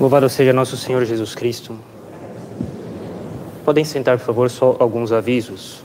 Louvado 0.00 0.28
seja 0.28 0.52
nosso 0.52 0.76
Senhor 0.76 1.04
Jesus 1.04 1.34
Cristo. 1.34 1.76
Podem 3.64 3.84
sentar, 3.84 4.16
por 4.16 4.26
favor, 4.26 4.48
só 4.48 4.76
alguns 4.78 5.10
avisos. 5.10 5.82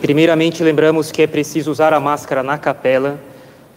Primeiramente, 0.00 0.62
lembramos 0.62 1.12
que 1.12 1.20
é 1.20 1.26
preciso 1.26 1.70
usar 1.70 1.92
a 1.92 2.00
máscara 2.00 2.42
na 2.42 2.56
capela 2.56 3.20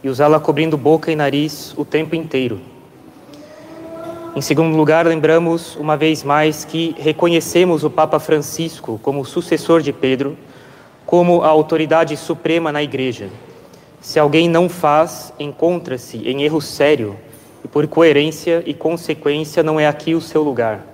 e 0.01 0.07
usá-la 0.07 0.39
cobrindo 0.39 0.77
boca 0.77 1.11
e 1.11 1.17
nariz 1.17 1.73
o 1.75 1.83
tempo 1.83 2.15
inteiro. 2.15 2.61
Em 4.33 4.39
segundo 4.39 4.73
lugar, 4.77 5.05
lembramos 5.05 5.75
uma 5.75 5.97
vez 5.97 6.23
mais 6.23 6.63
que 6.63 6.95
reconhecemos 6.97 7.83
o 7.83 7.89
Papa 7.89 8.21
Francisco 8.21 8.97
como 9.03 9.25
sucessor 9.25 9.81
de 9.81 9.91
Pedro, 9.91 10.37
como 11.05 11.43
a 11.43 11.49
autoridade 11.49 12.15
suprema 12.15 12.71
na 12.71 12.81
Igreja. 12.81 13.27
Se 13.99 14.17
alguém 14.17 14.47
não 14.47 14.69
faz, 14.69 15.33
encontra-se 15.37 16.19
em 16.19 16.43
erro 16.43 16.61
sério 16.61 17.17
e, 17.63 17.67
por 17.67 17.87
coerência 17.87 18.63
e 18.65 18.73
consequência, 18.73 19.61
não 19.63 19.79
é 19.79 19.87
aqui 19.87 20.15
o 20.15 20.21
seu 20.21 20.43
lugar. 20.43 20.85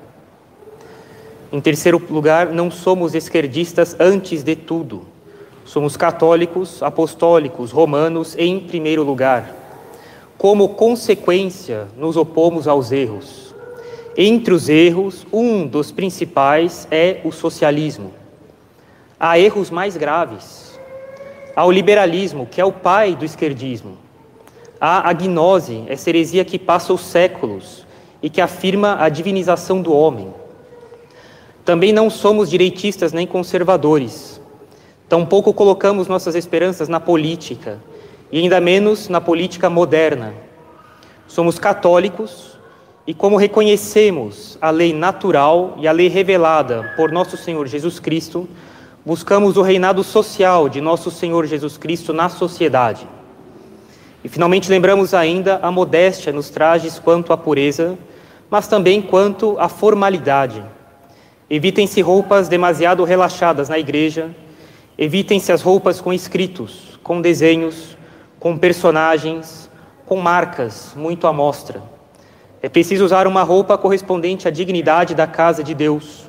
Em 1.51 1.61
terceiro 1.61 2.01
lugar, 2.09 2.47
não 2.47 2.69
somos 2.69 3.15
esquerdistas 3.15 3.95
antes 3.99 4.43
de 4.43 4.55
tudo. 4.55 5.05
Somos 5.63 5.95
católicos, 5.95 6.83
apostólicos, 6.83 7.71
romanos 7.71 8.35
em 8.37 8.59
primeiro 8.59 9.03
lugar. 9.03 9.53
Como 10.37 10.69
consequência, 10.69 11.87
nos 11.97 12.17
opomos 12.17 12.67
aos 12.67 12.91
erros. 12.91 13.55
Entre 14.17 14.53
os 14.53 14.69
erros, 14.69 15.25
um 15.31 15.65
dos 15.65 15.91
principais 15.91 16.87
é 16.91 17.21
o 17.23 17.31
socialismo. 17.31 18.13
Há 19.19 19.39
erros 19.39 19.69
mais 19.69 19.97
graves. 19.97 20.79
Há 21.55 21.65
o 21.65 21.71
liberalismo, 21.71 22.45
que 22.45 22.59
é 22.59 22.65
o 22.65 22.71
pai 22.71 23.15
do 23.15 23.25
esquerdismo. 23.25 24.04
A 24.79 25.13
gnose, 25.13 25.83
essa 25.87 26.09
heresia 26.09 26.43
que 26.43 26.59
passa 26.59 26.93
os 26.93 27.01
séculos 27.01 27.85
e 28.21 28.29
que 28.29 28.41
afirma 28.41 28.97
a 28.99 29.09
divinização 29.09 29.81
do 29.81 29.93
homem. 29.93 30.33
Também 31.63 31.91
não 31.91 32.09
somos 32.09 32.49
direitistas 32.49 33.13
nem 33.13 33.25
conservadores. 33.25 34.39
Tampouco 35.07 35.53
colocamos 35.53 36.07
nossas 36.07 36.35
esperanças 36.35 36.89
na 36.89 36.99
política, 36.99 37.79
e 38.31 38.39
ainda 38.39 38.59
menos 38.59 39.07
na 39.07 39.21
política 39.21 39.69
moderna. 39.69 40.33
Somos 41.27 41.57
católicos 41.57 42.57
e, 43.07 43.13
como 43.13 43.37
reconhecemos 43.37 44.57
a 44.61 44.69
lei 44.71 44.93
natural 44.93 45.75
e 45.77 45.87
a 45.87 45.91
lei 45.91 46.07
revelada 46.07 46.93
por 46.95 47.11
nosso 47.11 47.37
Senhor 47.37 47.67
Jesus 47.67 47.99
Cristo, 47.99 48.47
buscamos 49.05 49.57
o 49.57 49.61
reinado 49.61 50.03
social 50.03 50.67
de 50.67 50.81
nosso 50.81 51.11
Senhor 51.11 51.45
Jesus 51.45 51.77
Cristo 51.77 52.11
na 52.13 52.29
sociedade. 52.29 53.07
E 54.25 54.27
finalmente 54.27 54.71
lembramos 54.71 55.13
ainda 55.13 55.59
a 55.61 55.69
modéstia 55.69 56.33
nos 56.33 56.49
trajes 56.49 56.97
quanto 56.97 57.31
à 57.31 57.37
pureza, 57.37 57.95
mas 58.49 58.67
também 58.67 58.99
quanto 58.99 59.55
à 59.59 59.69
formalidade. 59.69 60.63
Evitem-se 61.47 62.01
roupas 62.01 62.47
demasiado 62.47 63.03
relaxadas 63.03 63.69
na 63.69 63.77
igreja, 63.77 64.35
evitem-se 64.97 65.51
as 65.51 65.61
roupas 65.61 66.01
com 66.01 66.11
escritos, 66.11 66.99
com 67.03 67.21
desenhos, 67.21 67.95
com 68.39 68.57
personagens, 68.57 69.69
com 70.07 70.15
marcas 70.15 70.93
muito 70.95 71.27
à 71.27 71.31
mostra. 71.31 71.83
É 72.63 72.67
preciso 72.67 73.05
usar 73.05 73.27
uma 73.27 73.43
roupa 73.43 73.77
correspondente 73.77 74.47
à 74.47 74.51
dignidade 74.51 75.13
da 75.13 75.27
casa 75.27 75.63
de 75.63 75.75
Deus. 75.75 76.27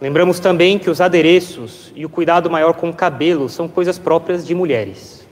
Lembramos 0.00 0.40
também 0.40 0.80
que 0.80 0.90
os 0.90 1.00
adereços 1.00 1.92
e 1.94 2.04
o 2.04 2.08
cuidado 2.08 2.50
maior 2.50 2.74
com 2.74 2.90
o 2.90 2.92
cabelo 2.92 3.48
são 3.48 3.68
coisas 3.68 4.00
próprias 4.00 4.44
de 4.44 4.52
mulheres. 4.52 5.23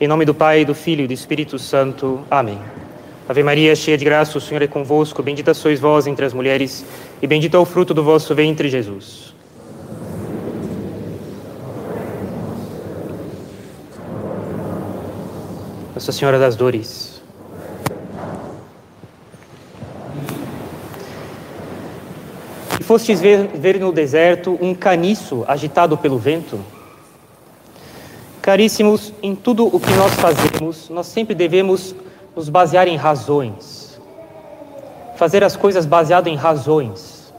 Em 0.00 0.06
nome 0.06 0.24
do 0.24 0.32
Pai, 0.32 0.64
do 0.64 0.76
Filho 0.76 1.02
e 1.02 1.08
do 1.08 1.12
Espírito 1.12 1.58
Santo. 1.58 2.20
Amém. 2.30 2.56
Ave 3.28 3.42
Maria, 3.42 3.74
cheia 3.74 3.98
de 3.98 4.04
graça, 4.04 4.38
o 4.38 4.40
Senhor 4.40 4.62
é 4.62 4.68
convosco. 4.68 5.24
Bendita 5.24 5.52
sois 5.52 5.80
vós 5.80 6.06
entre 6.06 6.24
as 6.24 6.32
mulheres, 6.32 6.84
e 7.20 7.26
bendito 7.26 7.56
é 7.56 7.58
o 7.58 7.64
fruto 7.64 7.92
do 7.92 8.04
vosso 8.04 8.32
ventre, 8.32 8.68
Jesus. 8.68 9.34
Nossa 15.92 16.12
Senhora 16.12 16.38
das 16.38 16.54
Dores. 16.54 17.20
E 22.78 22.84
fostes 22.84 23.20
ver, 23.20 23.48
ver 23.48 23.80
no 23.80 23.90
deserto 23.90 24.56
um 24.60 24.72
caniço 24.76 25.44
agitado 25.48 25.98
pelo 25.98 26.18
vento? 26.18 26.77
Caríssimos, 28.48 29.12
em 29.22 29.34
tudo 29.34 29.66
o 29.66 29.78
que 29.78 29.92
nós 29.92 30.14
fazemos, 30.14 30.88
nós 30.88 31.06
sempre 31.06 31.34
devemos 31.34 31.94
nos 32.34 32.48
basear 32.48 32.88
em 32.88 32.96
razões. 32.96 34.00
Fazer 35.16 35.44
as 35.44 35.54
coisas 35.54 35.84
baseado 35.84 36.28
em 36.28 36.34
razões. 36.34 37.30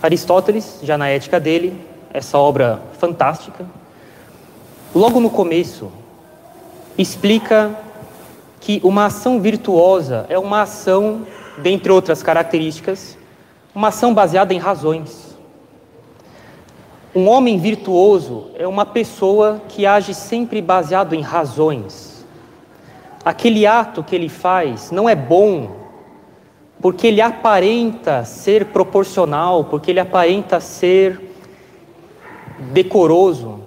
Aristóteles, 0.00 0.78
já 0.80 0.96
na 0.96 1.08
ética 1.08 1.40
dele, 1.40 1.76
essa 2.12 2.38
obra 2.38 2.82
fantástica, 3.00 3.66
logo 4.94 5.18
no 5.18 5.28
começo, 5.28 5.90
explica 6.96 7.76
que 8.60 8.80
uma 8.84 9.06
ação 9.06 9.40
virtuosa 9.40 10.24
é 10.28 10.38
uma 10.38 10.62
ação, 10.62 11.26
dentre 11.58 11.90
outras 11.90 12.22
características, 12.22 13.18
uma 13.74 13.88
ação 13.88 14.14
baseada 14.14 14.54
em 14.54 14.58
razões. 14.58 15.33
Um 17.14 17.28
homem 17.28 17.58
virtuoso 17.58 18.50
é 18.58 18.66
uma 18.66 18.84
pessoa 18.84 19.62
que 19.68 19.86
age 19.86 20.12
sempre 20.12 20.60
baseado 20.60 21.14
em 21.14 21.20
razões. 21.20 22.26
Aquele 23.24 23.64
ato 23.66 24.02
que 24.02 24.16
ele 24.16 24.28
faz 24.28 24.90
não 24.90 25.08
é 25.08 25.14
bom 25.14 25.70
porque 26.80 27.06
ele 27.06 27.20
aparenta 27.20 28.24
ser 28.24 28.66
proporcional, 28.66 29.64
porque 29.64 29.92
ele 29.92 30.00
aparenta 30.00 30.58
ser 30.58 31.20
decoroso. 32.72 33.60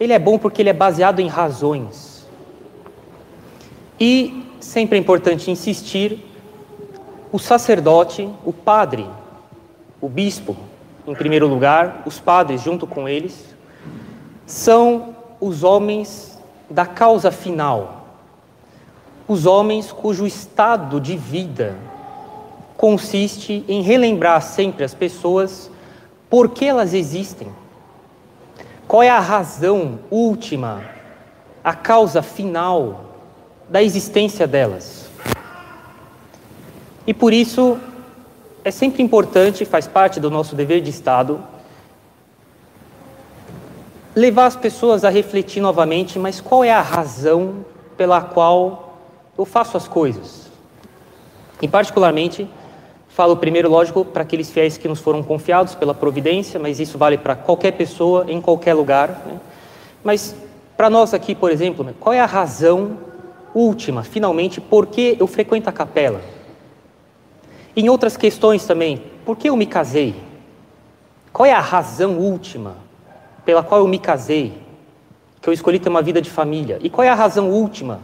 Ele 0.00 0.14
é 0.14 0.18
bom 0.18 0.38
porque 0.38 0.62
ele 0.62 0.70
é 0.70 0.72
baseado 0.72 1.20
em 1.20 1.28
razões. 1.28 2.26
E 4.00 4.44
sempre 4.60 4.96
é 4.96 5.00
importante 5.00 5.50
insistir: 5.50 6.24
o 7.30 7.38
sacerdote, 7.38 8.28
o 8.46 8.52
padre, 8.52 9.06
o 10.00 10.08
bispo, 10.08 10.56
em 11.08 11.14
primeiro 11.14 11.46
lugar, 11.46 12.02
os 12.04 12.20
padres 12.20 12.60
junto 12.60 12.86
com 12.86 13.08
eles, 13.08 13.56
são 14.46 15.16
os 15.40 15.64
homens 15.64 16.38
da 16.68 16.84
causa 16.84 17.30
final, 17.30 18.06
os 19.26 19.46
homens 19.46 19.90
cujo 19.90 20.26
estado 20.26 21.00
de 21.00 21.16
vida 21.16 21.76
consiste 22.76 23.64
em 23.66 23.80
relembrar 23.80 24.42
sempre 24.42 24.84
as 24.84 24.92
pessoas 24.92 25.70
por 26.28 26.50
que 26.50 26.66
elas 26.66 26.92
existem, 26.92 27.48
qual 28.86 29.02
é 29.02 29.08
a 29.08 29.18
razão 29.18 30.00
última, 30.10 30.82
a 31.64 31.72
causa 31.72 32.20
final 32.20 33.06
da 33.68 33.82
existência 33.82 34.46
delas. 34.46 35.08
E 37.06 37.14
por 37.14 37.32
isso 37.32 37.78
é 38.68 38.70
sempre 38.70 39.02
importante, 39.02 39.64
faz 39.64 39.86
parte 39.86 40.20
do 40.20 40.30
nosso 40.30 40.54
dever 40.54 40.82
de 40.82 40.90
Estado, 40.90 41.40
levar 44.14 44.44
as 44.44 44.56
pessoas 44.56 45.04
a 45.04 45.08
refletir 45.08 45.62
novamente, 45.62 46.18
mas 46.18 46.38
qual 46.38 46.62
é 46.62 46.70
a 46.70 46.82
razão 46.82 47.64
pela 47.96 48.20
qual 48.20 48.98
eu 49.38 49.46
faço 49.46 49.76
as 49.78 49.88
coisas? 49.88 50.50
E 51.62 51.66
particularmente, 51.66 52.46
falo 53.08 53.38
primeiro, 53.38 53.70
lógico, 53.70 54.04
para 54.04 54.22
aqueles 54.22 54.50
fiéis 54.50 54.76
que 54.76 54.86
nos 54.86 55.00
foram 55.00 55.22
confiados 55.22 55.74
pela 55.74 55.94
providência, 55.94 56.60
mas 56.60 56.78
isso 56.78 56.98
vale 56.98 57.16
para 57.16 57.34
qualquer 57.34 57.72
pessoa, 57.72 58.26
em 58.28 58.38
qualquer 58.38 58.74
lugar. 58.74 59.08
Né? 59.26 59.40
Mas 60.04 60.36
para 60.76 60.90
nós 60.90 61.14
aqui, 61.14 61.34
por 61.34 61.50
exemplo, 61.50 61.82
né, 61.82 61.94
qual 61.98 62.12
é 62.12 62.20
a 62.20 62.26
razão 62.26 62.98
última, 63.54 64.04
finalmente, 64.04 64.60
por 64.60 64.86
que 64.86 65.16
eu 65.18 65.26
frequento 65.26 65.70
a 65.70 65.72
capela? 65.72 66.20
Em 67.78 67.88
outras 67.88 68.16
questões 68.16 68.66
também, 68.66 69.00
por 69.24 69.36
que 69.36 69.48
eu 69.48 69.56
me 69.56 69.64
casei? 69.64 70.16
Qual 71.32 71.46
é 71.46 71.52
a 71.52 71.60
razão 71.60 72.18
última 72.18 72.74
pela 73.44 73.62
qual 73.62 73.82
eu 73.82 73.86
me 73.86 74.00
casei? 74.00 74.52
Que 75.40 75.48
eu 75.48 75.52
escolhi 75.52 75.78
ter 75.78 75.88
uma 75.88 76.02
vida 76.02 76.20
de 76.20 76.28
família? 76.28 76.80
E 76.82 76.90
qual 76.90 77.04
é 77.04 77.08
a 77.08 77.14
razão 77.14 77.48
última 77.48 78.00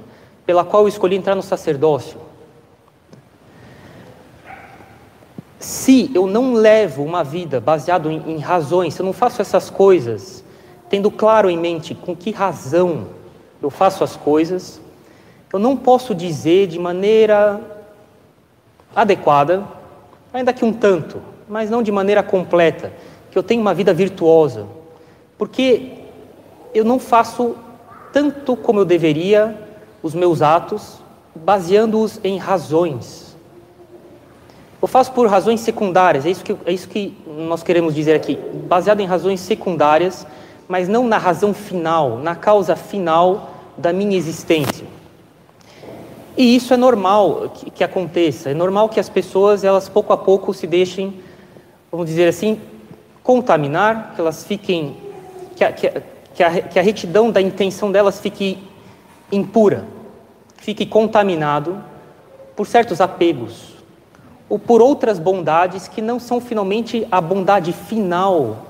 pela 0.46 0.64
qual 0.64 0.84
eu 0.84 0.88
escolhi 0.88 1.16
entrar 1.16 1.34
no 1.34 1.42
sacerdócio? 1.42 2.20
Se 5.58 6.08
eu 6.14 6.28
não 6.28 6.52
levo 6.52 7.02
uma 7.02 7.24
vida 7.24 7.60
baseada 7.60 8.12
em, 8.12 8.36
em 8.36 8.38
razões, 8.38 8.94
se 8.94 9.02
eu 9.02 9.06
não 9.06 9.12
faço 9.12 9.42
essas 9.42 9.70
coisas, 9.70 10.44
tendo 10.88 11.10
claro 11.10 11.50
em 11.50 11.58
mente 11.58 11.96
com 11.96 12.14
que 12.14 12.30
razão 12.30 13.08
eu 13.60 13.70
faço 13.70 14.04
as 14.04 14.14
coisas, 14.14 14.80
eu 15.52 15.58
não 15.58 15.76
posso 15.76 16.14
dizer 16.14 16.68
de 16.68 16.78
maneira 16.78 17.73
adequada, 18.94 19.64
ainda 20.32 20.52
que 20.52 20.64
um 20.64 20.72
tanto, 20.72 21.20
mas 21.48 21.70
não 21.70 21.82
de 21.82 21.92
maneira 21.92 22.22
completa, 22.22 22.92
que 23.30 23.38
eu 23.38 23.42
tenho 23.42 23.60
uma 23.60 23.74
vida 23.74 23.92
virtuosa, 23.92 24.66
porque 25.36 25.92
eu 26.74 26.84
não 26.84 26.98
faço 26.98 27.56
tanto 28.12 28.56
como 28.56 28.80
eu 28.80 28.84
deveria 28.84 29.56
os 30.02 30.14
meus 30.14 30.42
atos 30.42 31.02
baseando-os 31.34 32.20
em 32.22 32.38
razões. 32.38 33.34
Eu 34.80 34.86
faço 34.86 35.12
por 35.12 35.26
razões 35.26 35.60
secundárias, 35.60 36.26
é 36.26 36.30
isso, 36.30 36.44
que, 36.44 36.56
é 36.66 36.72
isso 36.72 36.88
que 36.88 37.16
nós 37.26 37.62
queremos 37.62 37.94
dizer 37.94 38.14
aqui. 38.14 38.38
Baseado 38.68 39.00
em 39.00 39.06
razões 39.06 39.40
secundárias, 39.40 40.26
mas 40.68 40.88
não 40.88 41.08
na 41.08 41.18
razão 41.18 41.54
final, 41.54 42.18
na 42.18 42.34
causa 42.34 42.76
final 42.76 43.50
da 43.76 43.92
minha 43.92 44.16
existência. 44.16 44.86
E 46.36 46.56
isso 46.56 46.74
é 46.74 46.76
normal 46.76 47.50
que, 47.54 47.70
que, 47.70 47.84
aconteça, 47.84 48.50
é 48.50 48.54
normal 48.54 48.88
que 48.88 48.98
as 48.98 49.08
pessoas, 49.08 49.62
elas 49.62 49.88
pouco 49.88 50.12
a 50.12 50.16
pouco 50.16 50.52
se 50.52 50.66
deixem, 50.66 51.20
vamos 51.90 52.06
dizer 52.06 52.28
assim, 52.28 52.60
contaminar, 53.22 54.12
que 54.14 54.20
elas 54.20 54.44
fiquem, 54.44 54.96
que 55.54 55.64
a, 55.64 55.72
que 55.72 55.86
a, 55.86 56.60
que 56.62 56.78
a, 56.78 56.82
retidão 56.82 57.30
da 57.30 57.40
intenção 57.40 57.92
delas 57.92 58.18
fique 58.18 58.58
impura, 59.30 59.84
fique 60.56 60.84
contaminado 60.84 61.82
por 62.56 62.66
certos 62.66 63.00
apegos, 63.00 63.74
ou 64.48 64.58
por 64.58 64.82
outras 64.82 65.20
bondades 65.20 65.86
que 65.86 66.02
não 66.02 66.18
são 66.18 66.40
finalmente 66.40 67.06
a 67.10 67.20
bondade 67.20 67.72
final, 67.72 68.66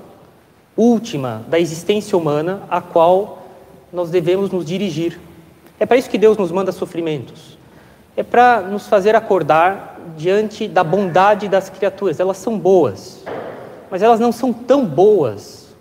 última 0.77 1.43
da 1.47 1.59
existência 1.59 2.15
humana, 2.15 2.61
a 2.69 2.79
qual 2.79 3.43
nós 3.91 4.11
devemos 4.11 4.51
nos 4.51 4.65
dirigir. 4.65 5.19
É 5.79 5.85
para 5.85 5.97
isso 5.97 6.09
que 6.09 6.17
Deus 6.17 6.37
nos 6.37 6.51
manda 6.51 6.71
sofrimentos. 6.71 7.54
É 8.17 8.23
para 8.23 8.61
nos 8.61 8.87
fazer 8.87 9.15
acordar 9.15 9.99
diante 10.15 10.67
da 10.67 10.83
bondade 10.83 11.47
das 11.47 11.69
criaturas. 11.69 12.19
Elas 12.19 12.37
são 12.37 12.57
boas, 12.57 13.23
mas 13.91 14.01
elas 14.01 14.19
não 14.19 14.31
são 14.31 14.53
tão 14.53 14.85
boas 14.85 15.75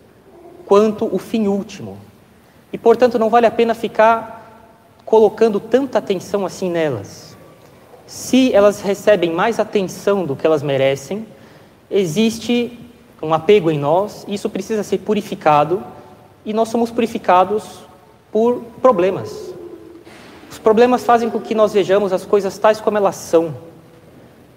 quanto 0.66 1.08
o 1.14 1.18
fim 1.18 1.46
último. 1.46 1.98
E, 2.72 2.78
portanto, 2.78 3.18
não 3.18 3.30
vale 3.30 3.46
a 3.46 3.50
pena 3.50 3.74
ficar 3.74 4.34
colocando 5.04 5.60
tanta 5.60 5.98
atenção 5.98 6.44
assim 6.44 6.70
nelas. 6.70 7.36
Se 8.06 8.52
elas 8.52 8.80
recebem 8.80 9.30
mais 9.30 9.60
atenção 9.60 10.24
do 10.24 10.34
que 10.34 10.46
elas 10.46 10.62
merecem, 10.62 11.26
existe 11.90 12.78
um 13.22 13.32
apego 13.32 13.70
em 13.70 13.78
nós, 13.78 14.24
e 14.26 14.34
isso 14.34 14.50
precisa 14.50 14.82
ser 14.82 14.98
purificado, 14.98 15.82
e 16.44 16.52
nós 16.52 16.68
somos 16.68 16.90
purificados 16.90 17.80
por 18.32 18.62
problemas. 18.82 19.53
Os 20.54 20.58
problemas 20.60 21.02
fazem 21.02 21.28
com 21.28 21.40
que 21.40 21.52
nós 21.52 21.72
vejamos 21.72 22.12
as 22.12 22.24
coisas 22.24 22.56
tais 22.56 22.80
como 22.80 22.96
elas 22.96 23.16
são, 23.16 23.56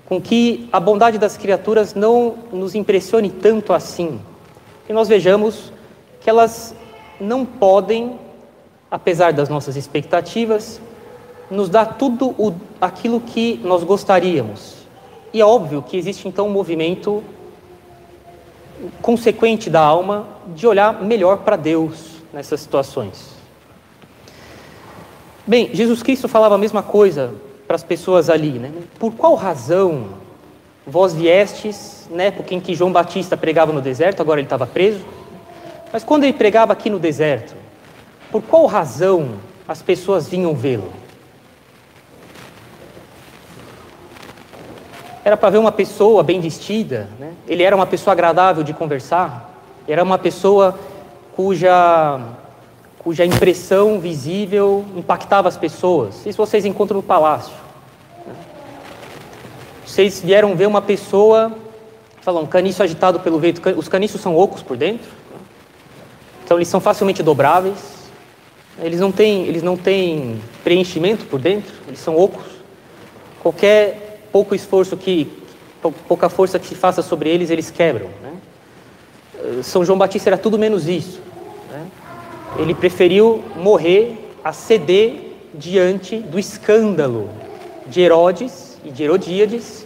com 0.05 0.21
que 0.21 0.69
a 0.71 0.79
bondade 0.79 1.17
das 1.17 1.35
criaturas 1.35 1.95
não 1.95 2.35
nos 2.53 2.75
impressione 2.75 3.31
tanto 3.31 3.73
assim, 3.73 4.21
e 4.87 4.93
nós 4.93 5.07
vejamos 5.07 5.73
que 6.21 6.29
elas 6.29 6.75
não 7.19 7.43
podem, 7.43 8.19
apesar 8.91 9.33
das 9.33 9.49
nossas 9.49 9.75
expectativas, 9.75 10.79
nos 11.49 11.67
dar 11.67 11.97
tudo 11.97 12.27
o, 12.37 12.53
aquilo 12.79 13.19
que 13.19 13.59
nós 13.63 13.83
gostaríamos. 13.83 14.75
E 15.33 15.41
é 15.41 15.45
óbvio 15.45 15.81
que 15.81 15.97
existe 15.97 16.27
então 16.27 16.45
um 16.45 16.51
movimento 16.51 17.23
consequente 19.01 19.67
da 19.67 19.81
alma 19.81 20.27
de 20.55 20.67
olhar 20.67 21.01
melhor 21.01 21.39
para 21.39 21.55
Deus 21.55 22.21
nessas 22.31 22.61
situações. 22.61 23.36
Bem, 25.47 25.69
Jesus 25.73 26.03
Cristo 26.03 26.27
falava 26.27 26.55
a 26.55 26.57
mesma 26.57 26.83
coisa 26.83 27.33
para 27.65 27.77
as 27.77 27.83
pessoas 27.83 28.29
ali, 28.29 28.59
né? 28.59 28.69
Por 28.99 29.13
qual 29.13 29.33
razão 29.33 30.09
vós 30.85 31.13
viestes 31.13 32.05
na 32.11 32.23
época 32.23 32.53
em 32.53 32.59
que 32.59 32.75
João 32.75 32.91
Batista 32.91 33.37
pregava 33.37 33.71
no 33.71 33.81
deserto, 33.81 34.21
agora 34.21 34.41
ele 34.41 34.45
estava 34.45 34.67
preso? 34.67 35.05
Mas 35.93 36.03
quando 36.03 36.25
ele 36.25 36.33
pregava 36.33 36.73
aqui 36.73 36.89
no 36.89 36.99
deserto, 36.99 37.55
por 38.29 38.41
qual 38.41 38.65
razão 38.65 39.35
as 39.65 39.81
pessoas 39.81 40.27
vinham 40.27 40.53
vê-lo? 40.53 40.91
Era 45.23 45.37
para 45.37 45.49
ver 45.49 45.59
uma 45.59 45.71
pessoa 45.71 46.23
bem 46.23 46.41
vestida, 46.41 47.09
né? 47.17 47.31
ele 47.47 47.63
era 47.63 47.73
uma 47.73 47.85
pessoa 47.85 48.11
agradável 48.11 48.63
de 48.63 48.73
conversar, 48.73 49.49
era 49.87 50.03
uma 50.03 50.17
pessoa 50.17 50.77
cuja 51.37 52.19
cuja 53.07 53.23
impressão 53.23 54.01
visível 54.01 54.83
impactava 54.93 55.47
as 55.47 55.55
pessoas. 55.55 56.25
Isso 56.25 56.37
vocês 56.37 56.65
encontram 56.65 56.97
no 56.97 57.01
palácio. 57.03 57.53
Vocês 59.85 60.21
vieram 60.21 60.53
ver 60.57 60.65
uma 60.65 60.81
pessoa, 60.81 61.55
falam, 62.19 62.43
um 62.43 62.45
caniço 62.45 62.83
agitado 62.83 63.21
pelo 63.21 63.39
vento. 63.39 63.61
Os 63.77 63.87
caniços 63.87 64.19
são 64.19 64.35
ocos 64.35 64.61
por 64.61 64.75
dentro, 64.75 65.07
então 66.43 66.57
eles 66.57 66.67
são 66.67 66.81
facilmente 66.81 67.23
dobráveis. 67.23 67.77
Eles 68.77 68.99
não 68.99 69.13
têm, 69.13 69.45
eles 69.45 69.63
não 69.63 69.77
têm 69.77 70.41
preenchimento 70.61 71.23
por 71.27 71.39
dentro, 71.39 71.73
eles 71.87 72.01
são 72.01 72.17
ocos. 72.17 72.43
Qualquer 73.41 74.27
pouco 74.33 74.53
esforço 74.53 74.97
que, 74.97 75.31
pouca 76.09 76.27
força 76.27 76.59
que 76.59 76.67
se 76.67 76.75
faça 76.75 77.01
sobre 77.01 77.29
eles, 77.29 77.49
eles 77.51 77.71
quebram. 77.71 78.09
Né? 78.21 78.33
São 79.63 79.85
João 79.85 79.97
Batista 79.97 80.29
era 80.29 80.37
tudo 80.37 80.59
menos 80.59 80.89
isso 80.89 81.25
ele 82.57 82.73
preferiu 82.73 83.43
morrer 83.55 84.31
a 84.43 84.53
ceder 84.53 85.33
diante 85.53 86.17
do 86.17 86.39
escândalo 86.39 87.29
de 87.87 88.01
Herodes 88.01 88.77
e 88.83 88.91
de 88.91 89.03
Herodíades, 89.03 89.85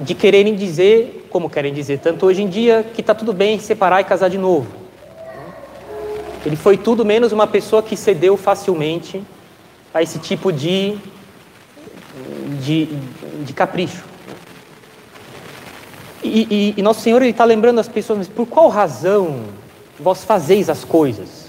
de 0.00 0.14
quererem 0.14 0.54
dizer, 0.54 1.26
como 1.30 1.48
querem 1.48 1.72
dizer 1.72 1.98
tanto 1.98 2.26
hoje 2.26 2.42
em 2.42 2.48
dia, 2.48 2.84
que 2.94 3.00
está 3.00 3.14
tudo 3.14 3.32
bem 3.32 3.58
separar 3.58 4.00
e 4.00 4.04
casar 4.04 4.28
de 4.28 4.38
novo. 4.38 4.66
Ele 6.44 6.56
foi 6.56 6.76
tudo 6.76 7.04
menos 7.04 7.30
uma 7.32 7.46
pessoa 7.46 7.82
que 7.82 7.96
cedeu 7.96 8.36
facilmente 8.36 9.22
a 9.94 10.02
esse 10.02 10.18
tipo 10.18 10.52
de, 10.52 10.98
de, 12.60 12.86
de 13.44 13.52
capricho. 13.52 14.04
E, 16.22 16.46
e, 16.50 16.74
e 16.76 16.82
Nosso 16.82 17.00
Senhor 17.00 17.22
está 17.22 17.44
lembrando 17.44 17.78
as 17.78 17.88
pessoas, 17.88 18.18
mas 18.18 18.28
por 18.28 18.46
qual 18.46 18.68
razão 18.68 19.44
vós 19.98 20.24
fazeis 20.24 20.68
as 20.68 20.84
coisas. 20.84 21.46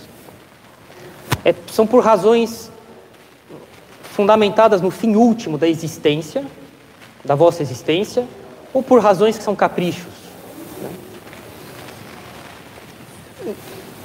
É, 1.46 1.54
são 1.72 1.86
por 1.86 2.04
razões 2.04 2.72
fundamentadas 4.04 4.82
no 4.82 4.92
fim 4.92 5.16
último 5.16 5.58
da 5.58 5.68
existência, 5.68 6.46
da 7.26 7.36
vossa 7.36 7.62
existência, 7.62 8.28
ou 8.74 8.84
por 8.84 9.02
razões 9.02 9.38
que 9.38 9.44
são 9.44 9.56
caprichos. 9.56 10.14
Né? 10.82 10.90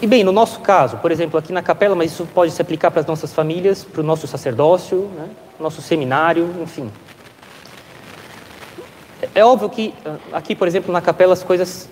E 0.01 0.07
bem, 0.07 0.23
no 0.23 0.33
nosso 0.33 0.61
caso, 0.61 0.97
por 0.99 1.11
exemplo, 1.11 1.39
aqui 1.39 1.53
na 1.53 1.63
capela, 1.63 1.95
mas 1.95 2.13
isso 2.13 2.27
pode 2.33 2.53
se 2.53 2.63
aplicar 2.63 2.91
para 2.91 3.01
as 3.01 3.07
nossas 3.07 3.33
famílias, 3.33 3.85
para 3.85 4.01
o 4.01 4.05
nosso 4.05 4.27
sacerdócio, 4.27 5.11
né? 5.17 5.29
nosso 5.59 5.83
seminário, 5.83 6.55
enfim. 6.63 6.91
É 9.35 9.45
óbvio 9.45 9.69
que 9.69 9.93
ah, 10.07 10.17
aqui, 10.33 10.55
por 10.55 10.69
exemplo, 10.69 10.93
na 10.93 11.01
capela 11.01 11.33
as 11.33 11.43
coisas 11.43 11.89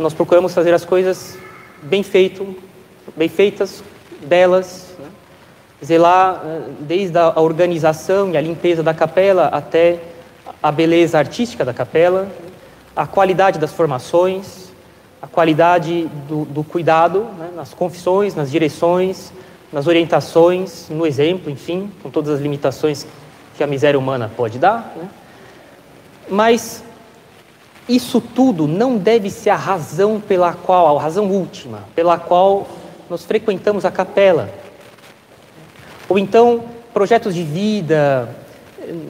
nós 0.00 0.14
procuramos 0.14 0.54
fazer 0.54 0.72
as 0.72 0.84
coisas 0.84 1.36
bem 1.82 2.02
feito, 2.02 2.56
bem 3.16 3.28
feitas, 3.28 3.82
belas, 4.22 4.94
né? 4.98 5.08
zelar 5.84 6.42
eh, 6.44 6.60
desde 6.80 7.18
a 7.18 7.38
organização 7.40 8.30
e 8.30 8.36
a 8.36 8.40
limpeza 8.40 8.82
da 8.82 8.94
capela 8.94 9.46
até 9.46 10.00
a 10.62 10.72
beleza 10.72 11.18
artística 11.18 11.64
da 11.64 11.72
capela, 11.72 12.28
a 12.96 13.06
qualidade 13.06 13.58
das 13.58 13.72
formações, 13.72 14.70
a 15.20 15.26
qualidade 15.26 16.08
do, 16.26 16.44
do 16.46 16.64
cuidado 16.64 17.26
né? 17.38 17.50
nas 17.54 17.74
confissões, 17.74 18.34
nas 18.34 18.50
direções, 18.50 19.32
nas 19.72 19.86
orientações, 19.86 20.88
no 20.88 21.06
exemplo, 21.06 21.50
enfim, 21.50 21.90
com 22.02 22.10
todas 22.10 22.34
as 22.34 22.40
limitações 22.40 23.06
que 23.56 23.62
a 23.62 23.66
miséria 23.66 23.98
humana 23.98 24.30
pode 24.34 24.58
dar. 24.58 24.92
Né? 24.96 25.08
Mas 26.28 26.82
isso 27.94 28.20
tudo 28.20 28.66
não 28.66 28.96
deve 28.96 29.30
ser 29.30 29.50
a 29.50 29.56
razão 29.56 30.20
pela 30.20 30.52
qual, 30.52 30.98
a 30.98 31.02
razão 31.02 31.30
última, 31.30 31.84
pela 31.94 32.18
qual 32.18 32.68
nós 33.08 33.24
frequentamos 33.24 33.84
a 33.84 33.90
capela. 33.90 34.48
Ou 36.08 36.18
então, 36.18 36.64
projetos 36.92 37.34
de 37.34 37.42
vida, 37.42 38.34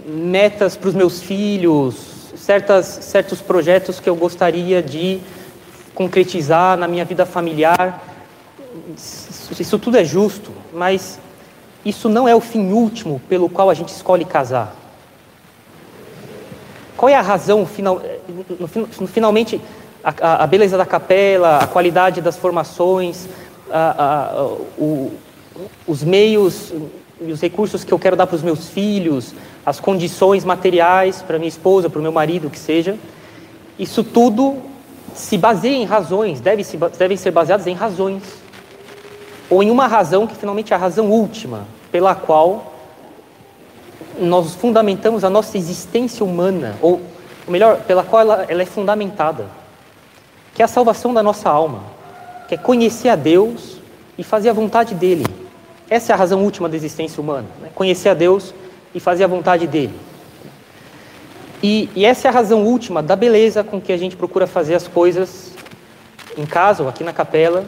metas 0.06 0.76
para 0.76 0.88
os 0.88 0.94
meus 0.94 1.22
filhos, 1.22 2.32
certas, 2.36 2.86
certos 2.86 3.40
projetos 3.40 4.00
que 4.00 4.08
eu 4.08 4.16
gostaria 4.16 4.82
de 4.82 5.20
concretizar 5.94 6.76
na 6.76 6.88
minha 6.88 7.04
vida 7.04 7.26
familiar. 7.26 8.02
Isso 9.58 9.78
tudo 9.78 9.98
é 9.98 10.04
justo, 10.04 10.52
mas 10.72 11.18
isso 11.84 12.08
não 12.08 12.28
é 12.28 12.34
o 12.34 12.40
fim 12.40 12.72
último 12.72 13.20
pelo 13.28 13.48
qual 13.48 13.68
a 13.68 13.74
gente 13.74 13.88
escolhe 13.88 14.24
casar. 14.24 14.79
Qual 17.00 17.08
é 17.08 17.14
a 17.14 17.22
razão, 17.22 17.64
final, 17.64 17.98
finalmente, 19.06 19.58
a, 20.04 20.44
a, 20.44 20.46
beleza 20.46 20.76
da 20.76 20.84
capela, 20.84 21.56
a 21.56 21.66
qualidade 21.66 22.20
das 22.20 22.36
formações, 22.36 23.26
a, 23.70 24.34
a, 24.34 24.44
o, 24.76 25.10
os 25.86 26.04
meios 26.04 26.74
e 27.18 27.32
os 27.32 27.40
recursos 27.40 27.84
que 27.84 27.92
eu 27.94 27.98
quero 27.98 28.16
dar 28.16 28.26
para 28.26 28.36
os 28.36 28.42
meus 28.42 28.68
filhos, 28.68 29.34
as 29.64 29.80
condições 29.80 30.44
materiais 30.44 31.22
para 31.22 31.38
minha 31.38 31.48
esposa, 31.48 31.88
para 31.88 31.98
o 31.98 32.02
meu 32.02 32.12
marido, 32.12 32.50
que 32.50 32.58
seja, 32.58 32.98
isso 33.78 34.04
tudo 34.04 34.58
se 35.14 35.38
baseia 35.38 35.76
em 35.76 35.86
razões, 35.86 36.38
deve 36.38 36.62
se, 36.62 36.76
devem 36.98 37.16
ser 37.16 37.30
baseados 37.30 37.66
em 37.66 37.72
razões. 37.72 38.22
Ou 39.48 39.62
em 39.62 39.70
uma 39.70 39.86
razão 39.86 40.26
que 40.26 40.36
finalmente 40.36 40.74
é 40.74 40.76
a 40.76 40.78
razão 40.78 41.10
última, 41.10 41.66
pela 41.90 42.14
qual 42.14 42.69
nós 44.18 44.54
fundamentamos 44.54 45.24
a 45.24 45.30
nossa 45.30 45.56
existência 45.56 46.24
humana, 46.24 46.76
ou, 46.80 47.00
melhor, 47.46 47.78
pela 47.82 48.02
qual 48.02 48.22
ela, 48.22 48.46
ela 48.48 48.62
é 48.62 48.66
fundamentada, 48.66 49.46
que 50.54 50.62
é 50.62 50.64
a 50.64 50.68
salvação 50.68 51.14
da 51.14 51.22
nossa 51.22 51.48
alma, 51.48 51.82
que 52.48 52.54
é 52.54 52.58
conhecer 52.58 53.08
a 53.08 53.16
Deus 53.16 53.78
e 54.18 54.22
fazer 54.22 54.50
a 54.50 54.52
vontade 54.52 54.94
dele. 54.94 55.24
Essa 55.88 56.12
é 56.12 56.14
a 56.14 56.18
razão 56.18 56.42
última 56.42 56.68
da 56.68 56.76
existência 56.76 57.20
humana, 57.20 57.48
né? 57.60 57.68
conhecer 57.74 58.08
a 58.08 58.14
Deus 58.14 58.54
e 58.94 59.00
fazer 59.00 59.24
a 59.24 59.26
vontade 59.26 59.66
dele. 59.66 59.94
E, 61.62 61.90
e, 61.94 62.04
essa 62.06 62.26
é 62.26 62.30
a 62.30 62.32
razão 62.32 62.64
última 62.64 63.02
da 63.02 63.14
beleza 63.14 63.62
com 63.62 63.80
que 63.80 63.92
a 63.92 63.96
gente 63.96 64.16
procura 64.16 64.46
fazer 64.46 64.74
as 64.74 64.88
coisas 64.88 65.52
em 66.36 66.46
casa 66.46 66.82
ou 66.82 66.88
aqui 66.88 67.04
na 67.04 67.12
capela, 67.12 67.64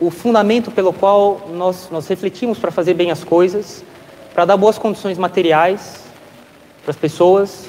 o 0.00 0.10
fundamento 0.10 0.70
pelo 0.70 0.92
qual 0.92 1.48
nós, 1.52 1.88
nós 1.90 2.06
refletimos 2.08 2.58
para 2.58 2.70
fazer 2.70 2.94
bem 2.94 3.10
as 3.10 3.22
coisas, 3.22 3.84
para 4.34 4.44
dar 4.44 4.56
boas 4.56 4.76
condições 4.76 5.16
materiais 5.16 6.02
para 6.82 6.90
as 6.90 6.96
pessoas, 6.96 7.66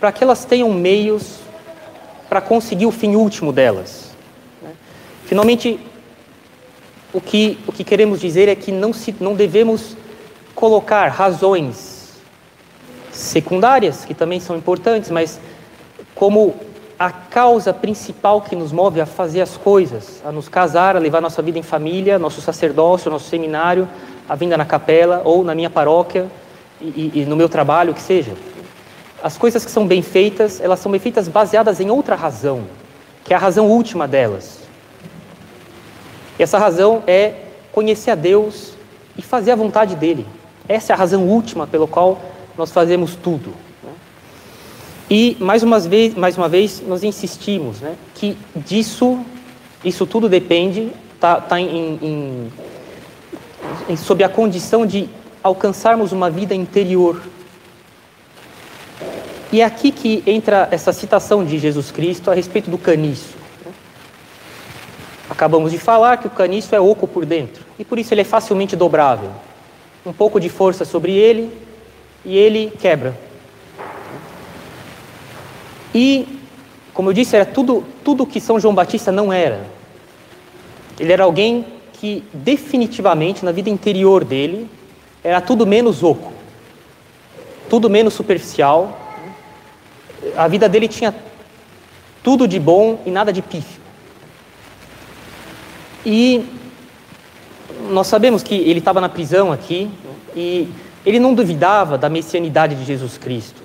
para 0.00 0.12
que 0.12 0.22
elas 0.22 0.44
tenham 0.44 0.70
meios 0.70 1.38
para 2.28 2.40
conseguir 2.40 2.84
o 2.84 2.90
fim 2.90 3.14
último 3.14 3.52
delas. 3.52 4.10
Né? 4.60 4.72
Finalmente, 5.24 5.80
o 7.12 7.20
que, 7.20 7.58
o 7.66 7.72
que 7.72 7.84
queremos 7.84 8.20
dizer 8.20 8.48
é 8.48 8.56
que 8.56 8.72
não, 8.72 8.92
se, 8.92 9.14
não 9.20 9.34
devemos 9.34 9.96
colocar 10.54 11.06
razões 11.08 12.12
secundárias, 13.12 14.04
que 14.04 14.12
também 14.12 14.40
são 14.40 14.56
importantes, 14.56 15.10
mas 15.10 15.40
como 16.14 16.54
a 16.98 17.10
causa 17.10 17.72
principal 17.72 18.42
que 18.42 18.56
nos 18.56 18.72
move 18.72 19.00
a 19.00 19.06
fazer 19.06 19.40
as 19.40 19.56
coisas, 19.56 20.20
a 20.24 20.32
nos 20.32 20.48
casar, 20.48 20.96
a 20.96 20.98
levar 20.98 21.20
nossa 21.20 21.40
vida 21.40 21.58
em 21.58 21.62
família, 21.62 22.18
nosso 22.18 22.40
sacerdócio, 22.40 23.10
nosso 23.10 23.28
seminário, 23.28 23.88
a 24.28 24.34
vinda 24.34 24.56
na 24.56 24.64
capela 24.64 25.22
ou 25.24 25.44
na 25.44 25.54
minha 25.54 25.70
paróquia 25.70 26.26
e, 26.80 27.12
e, 27.14 27.24
no 27.24 27.36
meu 27.36 27.48
trabalho, 27.48 27.94
que 27.94 28.02
seja. 28.02 28.32
As 29.22 29.36
coisas 29.36 29.64
que 29.64 29.70
são 29.70 29.86
bem 29.86 30.02
feitas, 30.02 30.60
elas 30.60 30.80
são 30.80 30.90
bem 30.90 31.00
feitas 31.00 31.28
baseadas 31.28 31.80
em 31.80 31.90
outra 31.90 32.14
razão, 32.14 32.64
que 33.24 33.32
é 33.32 33.36
a 33.36 33.40
razão 33.40 33.68
última 33.68 34.06
delas. 34.06 34.60
E 36.38 36.42
essa 36.42 36.58
razão 36.58 37.02
é 37.06 37.34
conhecer 37.72 38.10
a 38.10 38.14
Deus 38.14 38.74
e 39.16 39.22
fazer 39.22 39.52
a 39.52 39.56
vontade 39.56 39.94
dele. 39.94 40.26
Essa 40.68 40.92
é 40.92 40.94
a 40.94 40.98
razão 40.98 41.26
última 41.26 41.66
pelo 41.66 41.86
qual 41.86 42.20
nós 42.56 42.70
fazemos 42.70 43.14
tudo. 43.14 43.50
Né? 43.82 43.92
E 45.10 45.36
mais 45.40 45.62
uma 45.62 45.78
vez, 45.78 46.14
mais 46.14 46.36
uma 46.36 46.48
vez, 46.48 46.82
nós 46.86 47.02
insistimos, 47.02 47.80
né, 47.80 47.94
que 48.14 48.36
disso, 48.56 49.20
isso 49.84 50.06
tudo 50.06 50.28
depende, 50.28 50.90
está 51.14 51.40
tá 51.40 51.60
em, 51.60 51.98
em 52.02 52.52
sob 53.96 54.22
a 54.24 54.28
condição 54.28 54.86
de 54.86 55.08
alcançarmos 55.42 56.12
uma 56.12 56.30
vida 56.30 56.54
interior. 56.54 57.22
E 59.52 59.60
é 59.60 59.64
aqui 59.64 59.92
que 59.92 60.22
entra 60.26 60.68
essa 60.70 60.92
citação 60.92 61.44
de 61.44 61.58
Jesus 61.58 61.90
Cristo 61.90 62.30
a 62.30 62.34
respeito 62.34 62.70
do 62.70 62.78
caniço. 62.78 63.34
Acabamos 65.28 65.70
de 65.70 65.78
falar 65.78 66.18
que 66.18 66.26
o 66.26 66.30
caniço 66.30 66.74
é 66.74 66.80
oco 66.80 67.06
por 67.06 67.24
dentro 67.24 67.64
e 67.78 67.84
por 67.84 67.98
isso 67.98 68.12
ele 68.12 68.20
é 68.20 68.24
facilmente 68.24 68.76
dobrável. 68.76 69.30
Um 70.04 70.12
pouco 70.12 70.38
de 70.38 70.48
força 70.48 70.84
sobre 70.84 71.12
ele 71.12 71.50
e 72.24 72.36
ele 72.36 72.72
quebra. 72.78 73.16
E, 75.94 76.40
como 76.92 77.10
eu 77.10 77.14
disse, 77.14 77.36
era 77.36 77.46
tudo 77.46 77.84
tudo 78.04 78.26
que 78.26 78.40
São 78.40 78.60
João 78.60 78.74
Batista 78.74 79.10
não 79.10 79.32
era. 79.32 79.66
Ele 81.00 81.12
era 81.12 81.24
alguém 81.24 81.64
que 82.04 82.22
definitivamente 82.34 83.46
na 83.46 83.50
vida 83.50 83.70
interior 83.70 84.26
dele 84.26 84.68
era 85.22 85.40
tudo 85.40 85.66
menos 85.66 86.02
oco, 86.02 86.34
tudo 87.70 87.88
menos 87.88 88.12
superficial. 88.12 89.00
A 90.36 90.46
vida 90.46 90.68
dele 90.68 90.86
tinha 90.86 91.14
tudo 92.22 92.46
de 92.46 92.60
bom 92.60 93.00
e 93.06 93.10
nada 93.10 93.32
de 93.32 93.40
pífio. 93.40 93.80
E 96.04 96.44
nós 97.88 98.06
sabemos 98.06 98.42
que 98.42 98.54
ele 98.54 98.80
estava 98.80 99.00
na 99.00 99.08
prisão 99.08 99.50
aqui 99.50 99.90
e 100.36 100.68
ele 101.06 101.18
não 101.18 101.32
duvidava 101.32 101.96
da 101.96 102.10
messianidade 102.10 102.74
de 102.74 102.84
Jesus 102.84 103.16
Cristo. 103.16 103.62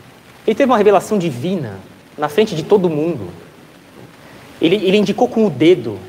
Ele 0.47 0.55
teve 0.55 0.71
uma 0.71 0.77
revelação 0.77 1.17
divina 1.17 1.77
na 2.17 2.29
frente 2.29 2.55
de 2.55 2.63
todo 2.63 2.89
mundo. 2.89 3.27
Ele, 4.61 4.77
ele 4.77 4.95
indicou 4.95 5.27
com 5.27 5.45
o 5.45 5.49
dedo 5.49 5.99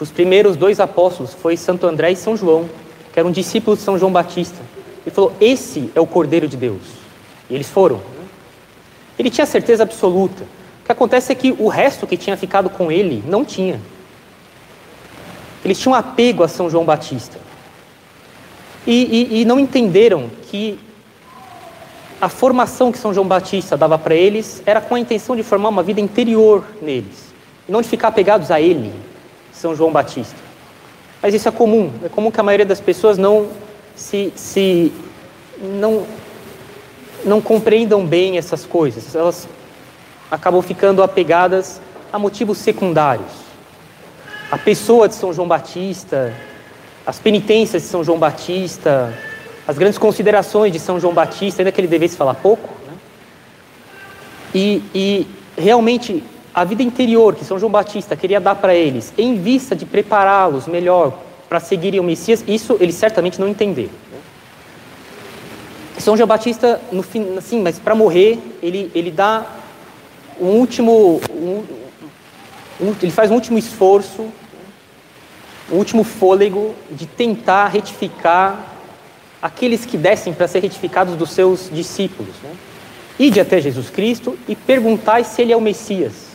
os 0.00 0.10
primeiros 0.10 0.56
dois 0.56 0.80
apóstolos 0.80 1.34
foi 1.34 1.56
Santo 1.56 1.86
André 1.86 2.12
e 2.12 2.16
São 2.16 2.36
João, 2.36 2.68
que 3.12 3.20
eram 3.20 3.30
discípulos 3.30 3.80
de 3.80 3.84
São 3.84 3.98
João 3.98 4.10
Batista. 4.10 4.58
Ele 5.04 5.14
falou: 5.14 5.32
Esse 5.40 5.90
é 5.94 6.00
o 6.00 6.06
Cordeiro 6.06 6.48
de 6.48 6.56
Deus. 6.56 6.82
E 7.48 7.54
eles 7.54 7.68
foram. 7.68 8.00
Ele 9.18 9.28
tinha 9.28 9.46
certeza 9.46 9.82
absoluta. 9.82 10.44
O 10.82 10.86
que 10.86 10.92
acontece 10.92 11.30
é 11.30 11.34
que 11.34 11.54
o 11.58 11.68
resto 11.68 12.06
que 12.06 12.16
tinha 12.16 12.36
ficado 12.36 12.70
com 12.70 12.90
ele 12.90 13.22
não 13.26 13.44
tinha. 13.44 13.80
Eles 15.64 15.78
tinham 15.78 15.94
apego 15.94 16.42
a 16.42 16.48
São 16.48 16.70
João 16.70 16.84
Batista. 16.84 17.38
E, 18.86 19.28
e, 19.30 19.40
e 19.42 19.44
não 19.44 19.60
entenderam 19.60 20.30
que 20.50 20.78
a 22.20 22.28
formação 22.28 22.90
que 22.90 22.98
São 22.98 23.12
João 23.12 23.26
Batista 23.26 23.76
dava 23.76 23.98
para 23.98 24.14
eles 24.14 24.62
era 24.64 24.80
com 24.80 24.94
a 24.94 25.00
intenção 25.00 25.36
de 25.36 25.42
formar 25.42 25.68
uma 25.68 25.82
vida 25.82 26.00
interior 26.00 26.64
neles, 26.82 27.32
e 27.68 27.72
não 27.72 27.80
de 27.80 27.88
ficar 27.88 28.08
apegados 28.08 28.50
a 28.50 28.60
ele, 28.60 28.92
são 29.52 29.74
João 29.74 29.92
Batista. 29.92 30.36
Mas 31.22 31.34
isso 31.34 31.48
é 31.48 31.52
comum, 31.52 31.92
é 32.04 32.08
comum 32.08 32.30
que 32.30 32.40
a 32.40 32.42
maioria 32.42 32.66
das 32.66 32.80
pessoas 32.80 33.18
não 33.18 33.48
se, 33.94 34.32
se 34.34 34.92
não, 35.60 36.06
não 37.24 37.40
compreendam 37.40 38.06
bem 38.06 38.38
essas 38.38 38.64
coisas. 38.64 39.14
Elas 39.14 39.46
acabam 40.30 40.62
ficando 40.62 41.02
apegadas 41.02 41.80
a 42.12 42.18
motivos 42.18 42.58
secundários. 42.58 43.30
A 44.50 44.58
pessoa 44.58 45.08
de 45.08 45.14
São 45.14 45.32
João 45.32 45.46
Batista, 45.46 46.34
as 47.06 47.18
penitências 47.18 47.82
de 47.82 47.88
São 47.88 48.02
João 48.02 48.18
Batista, 48.18 49.12
as 49.66 49.78
grandes 49.78 49.98
considerações 49.98 50.72
de 50.72 50.80
São 50.80 50.98
João 50.98 51.12
Batista, 51.14 51.62
ainda 51.62 51.70
que 51.70 51.80
ele 51.80 51.88
devesse 51.88 52.16
falar 52.16 52.34
pouco. 52.34 52.68
Né? 52.86 52.94
E, 54.54 54.82
e 54.94 55.26
realmente 55.56 56.24
a 56.54 56.64
vida 56.64 56.82
interior 56.82 57.34
que 57.34 57.44
São 57.44 57.58
João 57.58 57.70
Batista 57.70 58.16
queria 58.16 58.40
dar 58.40 58.56
para 58.56 58.74
eles, 58.74 59.12
em 59.16 59.40
vista 59.40 59.76
de 59.76 59.86
prepará-los 59.86 60.66
melhor 60.66 61.18
para 61.48 61.60
seguirem 61.60 62.00
o 62.00 62.04
Messias, 62.04 62.44
isso 62.46 62.76
eles 62.80 62.94
certamente 62.94 63.40
não 63.40 63.48
entenderam. 63.48 63.90
São 65.98 66.16
João 66.16 66.26
Batista, 66.26 66.80
no 66.90 67.02
fim, 67.02 67.36
assim, 67.36 67.60
mas 67.60 67.78
para 67.78 67.94
morrer, 67.94 68.38
ele, 68.62 68.90
ele 68.94 69.10
dá 69.10 69.44
um 70.40 70.46
último, 70.46 71.20
um, 71.30 71.64
um, 72.80 72.94
ele 73.02 73.12
faz 73.12 73.30
um 73.30 73.34
último 73.34 73.58
esforço, 73.58 74.28
um 75.70 75.76
último 75.76 76.02
fôlego 76.02 76.74
de 76.90 77.06
tentar 77.06 77.68
retificar 77.68 78.66
aqueles 79.42 79.84
que 79.84 79.96
descem 79.96 80.32
para 80.32 80.48
ser 80.48 80.60
retificados 80.60 81.16
dos 81.16 81.30
seus 81.30 81.68
discípulos. 81.70 82.34
Né? 82.42 82.50
Ide 83.18 83.40
até 83.40 83.60
Jesus 83.60 83.90
Cristo 83.90 84.38
e 84.48 84.56
perguntai 84.56 85.24
se 85.24 85.42
ele 85.42 85.52
é 85.52 85.56
o 85.56 85.60
Messias. 85.60 86.29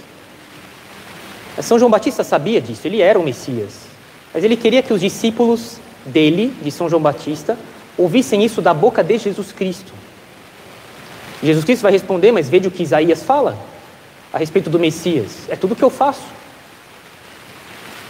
São 1.61 1.79
João 1.79 1.89
Batista 1.89 2.23
sabia 2.23 2.59
disso, 2.59 2.85
ele 2.85 3.01
era 3.01 3.19
o 3.19 3.23
Messias. 3.23 3.73
Mas 4.33 4.43
ele 4.43 4.57
queria 4.57 4.83
que 4.83 4.93
os 4.93 4.99
discípulos 4.99 5.79
dele, 6.05 6.53
de 6.61 6.69
São 6.69 6.89
João 6.89 7.01
Batista, 7.01 7.57
ouvissem 7.97 8.43
isso 8.43 8.61
da 8.61 8.73
boca 8.73 9.03
de 9.03 9.17
Jesus 9.17 9.51
Cristo. 9.51 9.93
Jesus 11.41 11.63
Cristo 11.63 11.83
vai 11.83 11.91
responder, 11.91 12.31
mas 12.31 12.49
veja 12.49 12.67
o 12.67 12.71
que 12.71 12.83
Isaías 12.83 13.23
fala 13.23 13.57
a 14.33 14.37
respeito 14.37 14.69
do 14.69 14.79
Messias. 14.79 15.47
É 15.47 15.55
tudo 15.55 15.73
o 15.73 15.75
que 15.75 15.83
eu 15.83 15.89
faço. 15.89 16.23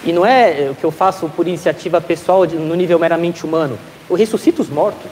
E 0.03 0.13
não 0.13 0.25
é 0.25 0.69
o 0.71 0.75
que 0.75 0.83
eu 0.83 0.91
faço 0.91 1.27
por 1.29 1.47
iniciativa 1.47 1.99
pessoal 1.99 2.45
no 2.45 2.75
nível 2.75 2.97
meramente 2.97 3.45
humano. 3.45 3.77
Eu 4.09 4.15
ressuscito 4.15 4.61
os 4.61 4.69
mortos. 4.69 5.11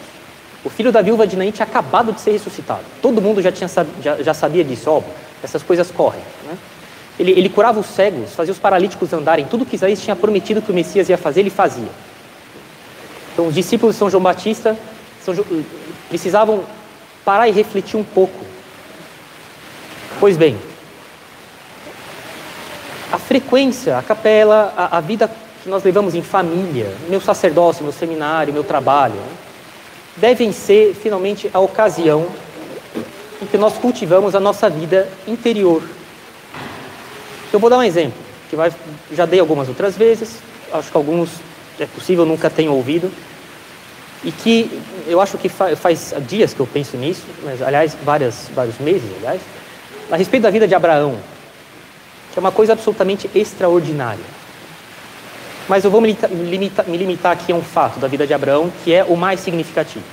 O 0.63 0.69
filho 0.69 0.91
da 0.91 1.01
viúva 1.01 1.27
de 1.27 1.35
Naim 1.35 1.51
tinha 1.51 1.65
acabado 1.65 2.13
de 2.13 2.21
ser 2.21 2.31
ressuscitado. 2.31 2.83
Todo 3.01 3.21
mundo 3.21 3.41
já, 3.41 3.51
tinha, 3.51 3.69
já, 4.01 4.21
já 4.21 4.33
sabia 4.33 4.63
disso. 4.63 5.03
Essas 5.43 5.61
coisas 5.61 5.91
correm. 5.91 6.21
Né? 6.45 6.57
Ele, 7.19 7.31
ele 7.31 7.49
curava 7.49 7.79
os 7.79 7.87
cegos, 7.87 8.33
fazia 8.33 8.51
os 8.51 8.59
paralíticos 8.59 9.13
andarem, 9.13 9.45
tudo 9.45 9.65
que 9.65 9.75
Isaías 9.75 10.01
tinha 10.01 10.15
prometido 10.15 10.61
que 10.61 10.71
o 10.71 10.73
Messias 10.73 11.09
ia 11.09 11.17
fazer, 11.17 11.41
ele 11.41 11.49
fazia. 11.49 11.89
Então, 13.33 13.47
os 13.47 13.53
discípulos 13.53 13.95
de 13.95 13.99
São 13.99 14.09
João 14.09 14.21
Batista 14.21 14.77
São 15.21 15.35
precisavam 16.09 16.63
parar 17.23 17.47
e 17.47 17.51
refletir 17.51 17.97
um 17.97 18.03
pouco. 18.03 18.45
Pois 20.19 20.37
bem, 20.37 20.57
a 23.11 23.17
frequência, 23.17 23.97
a 23.97 24.01
capela, 24.01 24.73
a, 24.75 24.97
a 24.97 25.01
vida 25.01 25.29
que 25.61 25.69
nós 25.69 25.83
levamos 25.83 26.15
em 26.15 26.21
família, 26.21 26.93
meu 27.09 27.21
sacerdócio, 27.21 27.83
meu 27.83 27.93
seminário, 27.93 28.53
meu 28.53 28.63
trabalho, 28.63 29.19
devem 30.17 30.51
ser 30.51 30.93
finalmente 30.93 31.49
a 31.53 31.59
ocasião 31.59 32.27
em 33.41 33.45
que 33.45 33.57
nós 33.57 33.73
cultivamos 33.77 34.35
a 34.35 34.39
nossa 34.39 34.69
vida 34.69 35.07
interior 35.27 35.83
eu 37.55 37.59
vou 37.59 37.69
dar 37.69 37.77
um 37.77 37.83
exemplo, 37.83 38.17
que 38.49 38.55
vai, 38.55 38.71
já 39.11 39.25
dei 39.25 39.39
algumas 39.39 39.67
outras 39.67 39.95
vezes, 39.95 40.37
acho 40.71 40.89
que 40.89 40.97
alguns 40.97 41.29
é 41.79 41.85
possível 41.85 42.25
nunca 42.25 42.49
tenham 42.49 42.73
ouvido. 42.73 43.11
e 44.23 44.31
que 44.31 44.81
eu 45.05 45.19
acho 45.19 45.37
que 45.37 45.49
faz, 45.49 45.77
faz 45.77 46.13
dias 46.25 46.53
que 46.53 46.59
eu 46.59 46.65
penso 46.65 46.95
nisso, 46.95 47.23
mas 47.43 47.61
aliás, 47.61 47.95
várias, 48.03 48.49
vários 48.55 48.79
meses, 48.79 49.03
aliás, 49.17 49.41
a 50.09 50.15
respeito 50.15 50.43
da 50.43 50.49
vida 50.49 50.67
de 50.67 50.73
Abraão, 50.73 51.17
que 52.31 52.39
é 52.39 52.41
uma 52.41 52.51
coisa 52.51 52.73
absolutamente 52.73 53.29
extraordinária. 53.35 54.23
Mas 55.67 55.83
eu 55.83 55.91
vou 55.91 56.01
me 56.01 56.17
limitar, 56.31 56.87
me 56.87 56.97
limitar 56.97 57.33
aqui 57.33 57.51
a 57.51 57.55
um 57.55 57.61
fato 57.61 57.99
da 57.99 58.07
vida 58.07 58.25
de 58.25 58.33
Abraão, 58.33 58.71
que 58.83 58.93
é 58.93 59.03
o 59.03 59.15
mais 59.15 59.39
significativo. 59.41 60.05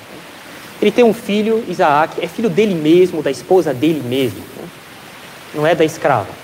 Ele 0.80 0.90
tem 0.90 1.04
um 1.04 1.14
filho, 1.14 1.64
Isaac, 1.68 2.22
é 2.22 2.26
filho 2.26 2.50
dele 2.50 2.74
mesmo, 2.74 3.22
da 3.22 3.30
esposa 3.30 3.72
dele 3.72 4.02
mesmo, 4.04 4.42
não 5.54 5.66
é 5.66 5.74
da 5.74 5.84
escrava. 5.84 6.39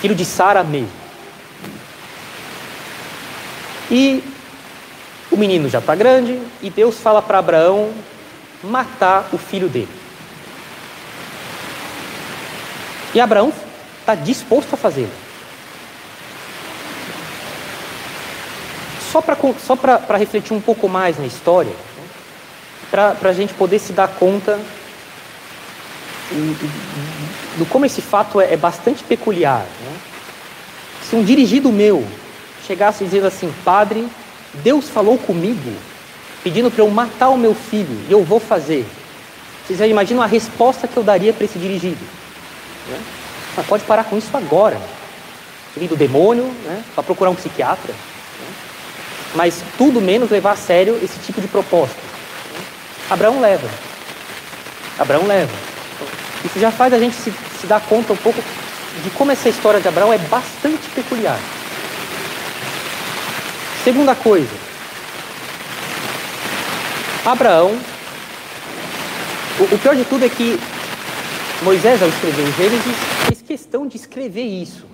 Filho 0.00 0.14
de 0.14 0.24
Sara 0.24 0.62
mesmo. 0.62 0.90
E 3.90 4.22
o 5.30 5.36
menino 5.36 5.68
já 5.68 5.78
está 5.78 5.94
grande 5.94 6.40
e 6.62 6.70
Deus 6.70 6.98
fala 6.98 7.20
para 7.20 7.38
Abraão 7.38 7.92
matar 8.62 9.28
o 9.32 9.38
filho 9.38 9.68
dele. 9.68 9.88
E 13.14 13.20
Abraão 13.20 13.52
está 14.00 14.14
disposto 14.14 14.74
a 14.74 14.76
fazê-lo. 14.76 15.10
Só 19.12 19.20
para 19.20 19.36
só 19.58 19.76
refletir 20.16 20.52
um 20.52 20.60
pouco 20.60 20.88
mais 20.88 21.18
na 21.18 21.26
história, 21.26 21.72
para 22.90 23.16
a 23.22 23.32
gente 23.32 23.54
poder 23.54 23.78
se 23.78 23.92
dar 23.92 24.08
conta 24.08 24.58
do 27.58 27.66
como 27.66 27.86
esse 27.86 28.00
fato 28.00 28.40
é, 28.40 28.52
é 28.52 28.56
bastante 28.56 29.02
peculiar. 29.04 29.60
Né? 29.60 29.96
Se 31.08 31.16
um 31.16 31.24
dirigido 31.24 31.70
meu 31.70 32.06
chegasse 32.66 33.04
dizendo 33.04 33.26
assim, 33.26 33.52
padre, 33.64 34.06
Deus 34.54 34.88
falou 34.88 35.18
comigo, 35.18 35.72
pedindo 36.42 36.70
para 36.70 36.82
eu 36.82 36.90
matar 36.90 37.28
o 37.28 37.36
meu 37.36 37.54
filho, 37.54 38.04
e 38.08 38.12
eu 38.12 38.24
vou 38.24 38.40
fazer. 38.40 38.86
Vocês 39.66 39.78
já 39.78 39.86
imaginam 39.86 40.22
a 40.22 40.26
resposta 40.26 40.86
que 40.88 40.96
eu 40.96 41.02
daria 41.02 41.32
para 41.32 41.44
esse 41.44 41.58
dirigido? 41.58 42.00
Né? 42.88 43.00
Mas 43.56 43.66
pode 43.66 43.84
parar 43.84 44.04
com 44.04 44.16
isso 44.16 44.34
agora. 44.36 44.80
Filho 45.72 45.88
do 45.88 45.96
demônio, 45.96 46.44
né? 46.64 46.82
para 46.94 47.02
procurar 47.02 47.30
um 47.30 47.34
psiquiatra. 47.34 47.92
Né? 47.92 48.46
Mas 49.34 49.62
tudo 49.76 50.00
menos 50.00 50.30
levar 50.30 50.52
a 50.52 50.56
sério 50.56 50.98
esse 51.02 51.18
tipo 51.20 51.40
de 51.40 51.48
proposta. 51.48 51.96
Abraão 53.10 53.40
leva. 53.40 53.68
Abraão 54.98 55.26
leva. 55.26 55.73
Isso 56.44 56.58
já 56.58 56.70
faz 56.70 56.92
a 56.92 56.98
gente 56.98 57.16
se, 57.16 57.32
se 57.60 57.66
dar 57.66 57.80
conta 57.80 58.12
um 58.12 58.16
pouco 58.16 58.42
de 59.02 59.10
como 59.10 59.32
essa 59.32 59.48
história 59.48 59.80
de 59.80 59.88
Abraão 59.88 60.12
é 60.12 60.18
bastante 60.18 60.88
peculiar. 60.94 61.38
Segunda 63.82 64.14
coisa, 64.14 64.64
Abraão, 67.24 67.76
o, 69.58 69.74
o 69.74 69.78
pior 69.78 69.96
de 69.96 70.04
tudo 70.04 70.24
é 70.24 70.28
que 70.28 70.58
Moisés, 71.62 72.02
ao 72.02 72.08
escrever 72.08 72.42
o 72.42 72.52
Gênesis, 72.52 72.96
fez 73.26 73.42
questão 73.42 73.86
de 73.86 73.96
escrever 73.96 74.42
isso. 74.42 74.86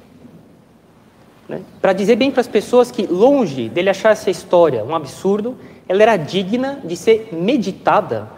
Né? 1.48 1.62
Para 1.80 1.92
dizer 1.92 2.14
bem 2.14 2.30
para 2.30 2.40
as 2.40 2.46
pessoas 2.46 2.92
que, 2.92 3.04
longe 3.06 3.68
dele 3.68 3.90
achar 3.90 4.10
essa 4.10 4.30
história 4.30 4.84
um 4.84 4.94
absurdo, 4.94 5.56
ela 5.88 6.02
era 6.02 6.16
digna 6.16 6.80
de 6.84 6.96
ser 6.96 7.30
meditada 7.32 8.30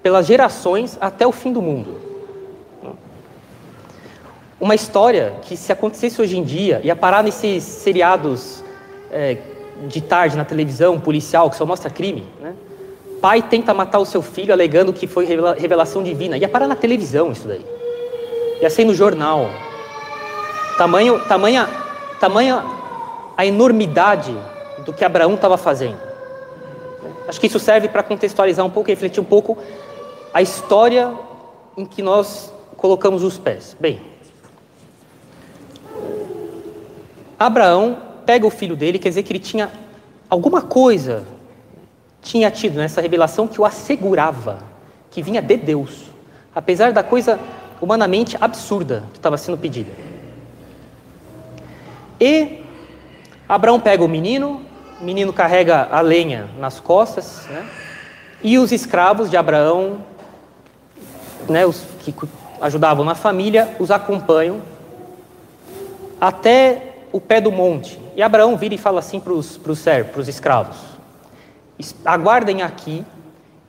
pelas 0.00 0.26
gerações 0.26 0.96
até 1.00 1.26
o 1.26 1.32
fim 1.32 1.52
do 1.52 1.60
mundo. 1.60 2.13
Uma 4.64 4.74
história 4.74 5.34
que, 5.42 5.58
se 5.58 5.70
acontecesse 5.70 6.22
hoje 6.22 6.38
em 6.38 6.42
dia, 6.42 6.80
ia 6.82 6.96
parar 6.96 7.22
nesses 7.22 7.62
seriados 7.62 8.64
é, 9.10 9.36
de 9.86 10.00
tarde 10.00 10.38
na 10.38 10.44
televisão, 10.46 10.98
policial, 10.98 11.50
que 11.50 11.56
só 11.56 11.66
mostra 11.66 11.90
crime, 11.90 12.26
né? 12.40 12.54
Pai 13.20 13.42
tenta 13.42 13.74
matar 13.74 13.98
o 13.98 14.06
seu 14.06 14.22
filho 14.22 14.54
alegando 14.54 14.90
que 14.90 15.06
foi 15.06 15.26
revelação 15.26 16.02
divina. 16.02 16.38
Ia 16.38 16.48
parar 16.48 16.66
na 16.66 16.74
televisão 16.74 17.30
isso 17.30 17.46
daí. 17.46 17.62
Ia 18.62 18.70
ser 18.70 18.86
no 18.86 18.94
jornal. 18.94 19.50
Tamanho, 20.78 21.20
tamanha, 21.28 21.68
tamanha 22.18 22.64
a 23.36 23.44
enormidade 23.44 24.34
do 24.86 24.94
que 24.94 25.04
Abraão 25.04 25.34
estava 25.34 25.58
fazendo. 25.58 25.98
Acho 27.28 27.38
que 27.38 27.48
isso 27.48 27.58
serve 27.58 27.88
para 27.88 28.02
contextualizar 28.02 28.64
um 28.64 28.70
pouco, 28.70 28.88
refletir 28.88 29.20
um 29.20 29.24
pouco 29.24 29.58
a 30.32 30.40
história 30.40 31.12
em 31.76 31.84
que 31.84 32.00
nós 32.00 32.50
colocamos 32.78 33.22
os 33.22 33.36
pés. 33.36 33.76
Bem, 33.78 34.13
Abraão 37.38 37.98
pega 38.24 38.46
o 38.46 38.50
filho 38.50 38.76
dele, 38.76 38.98
quer 38.98 39.08
dizer 39.08 39.22
que 39.22 39.32
ele 39.32 39.38
tinha 39.38 39.70
alguma 40.28 40.62
coisa, 40.62 41.24
tinha 42.22 42.50
tido 42.50 42.76
nessa 42.76 43.00
revelação 43.00 43.46
que 43.46 43.60
o 43.60 43.64
assegurava 43.64 44.58
que 45.10 45.22
vinha 45.22 45.40
de 45.40 45.56
Deus, 45.56 46.04
apesar 46.54 46.92
da 46.92 47.02
coisa 47.02 47.38
humanamente 47.80 48.36
absurda 48.40 49.04
que 49.12 49.18
estava 49.18 49.36
sendo 49.36 49.58
pedida. 49.58 49.92
E 52.20 52.62
Abraão 53.48 53.78
pega 53.78 54.02
o 54.02 54.08
menino, 54.08 54.62
o 55.00 55.04
menino 55.04 55.32
carrega 55.32 55.88
a 55.90 56.00
lenha 56.00 56.48
nas 56.58 56.80
costas, 56.80 57.46
né? 57.50 57.68
e 58.42 58.58
os 58.58 58.72
escravos 58.72 59.30
de 59.30 59.36
Abraão, 59.36 59.98
né, 61.48 61.66
os 61.66 61.84
que 62.00 62.14
ajudavam 62.60 63.04
na 63.04 63.14
família, 63.14 63.76
os 63.78 63.90
acompanham 63.90 64.62
até 66.20 66.93
o 67.14 67.20
pé 67.20 67.40
do 67.40 67.52
monte. 67.52 67.96
E 68.16 68.22
Abraão 68.22 68.56
vira 68.56 68.74
e 68.74 68.78
fala 68.78 68.98
assim 68.98 69.20
para 69.20 69.32
os 69.32 69.60
servos, 69.76 70.10
para 70.10 70.20
os 70.20 70.26
escravos: 70.26 70.76
Aguardem 72.04 72.60
aqui, 72.60 73.04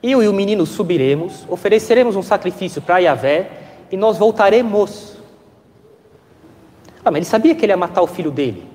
eu 0.02 0.20
e 0.20 0.26
o 0.26 0.32
menino 0.32 0.66
subiremos, 0.66 1.46
ofereceremos 1.48 2.16
um 2.16 2.22
sacrifício 2.22 2.82
para 2.82 2.98
Yahvé 2.98 3.48
e 3.88 3.96
nós 3.96 4.18
voltaremos. 4.18 5.16
Ah, 7.04 7.10
mas 7.12 7.18
ele 7.18 7.24
sabia 7.24 7.54
que 7.54 7.64
ele 7.64 7.72
ia 7.72 7.76
matar 7.76 8.02
o 8.02 8.08
filho 8.08 8.32
dele. 8.32 8.66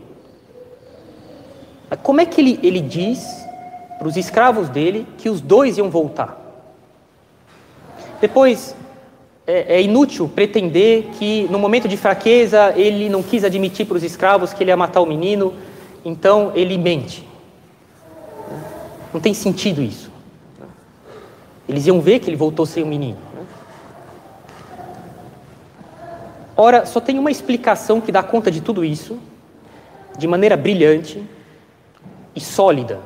Mas 1.90 2.00
como 2.02 2.22
é 2.22 2.26
que 2.26 2.40
ele, 2.40 2.58
ele 2.64 2.80
diz 2.80 3.46
para 4.00 4.08
os 4.08 4.16
escravos 4.16 4.70
dele 4.70 5.06
que 5.18 5.30
os 5.30 5.42
dois 5.42 5.78
iam 5.78 5.90
voltar? 5.90 6.40
Depois, 8.22 8.74
é, 9.52 9.76
é, 9.76 9.82
inútil 9.82 10.30
pretender 10.30 11.04
que, 11.20 11.46
no 11.52 11.60
momento 11.60 11.86
de 11.86 11.98
fraqueza, 11.98 12.74
ele 12.78 13.10
não 13.10 13.22
quis 13.22 13.44
admitir 13.44 13.86
para 13.86 13.98
os 13.98 14.04
escravos 14.04 14.54
que 14.54 14.64
ele 14.64 14.72
ia 14.72 14.78
matar 14.78 15.02
o 15.02 15.06
menino, 15.06 15.54
então 16.06 16.54
ele 16.56 16.78
mente. 16.78 17.28
Não 19.14 19.20
tem 19.20 19.34
sentido 19.34 19.82
isso. 19.82 20.10
Eles 21.68 21.86
iam 21.86 22.00
ver 22.00 22.20
que 22.20 22.30
ele 22.30 22.38
voltou 22.38 22.66
sem 22.66 22.82
o 22.82 22.88
menino. 22.88 23.18
Ora, 26.56 26.86
só 26.86 27.02
tem 27.02 27.20
uma 27.20 27.30
explicação 27.30 28.00
que 28.00 28.12
dá 28.12 28.24
conta 28.24 28.50
de 28.50 28.62
tudo 28.62 28.86
isso, 28.86 29.20
de 30.18 30.28
maneira 30.28 30.56
brilhante 30.56 31.22
e 32.34 32.40
sólida. 32.40 33.02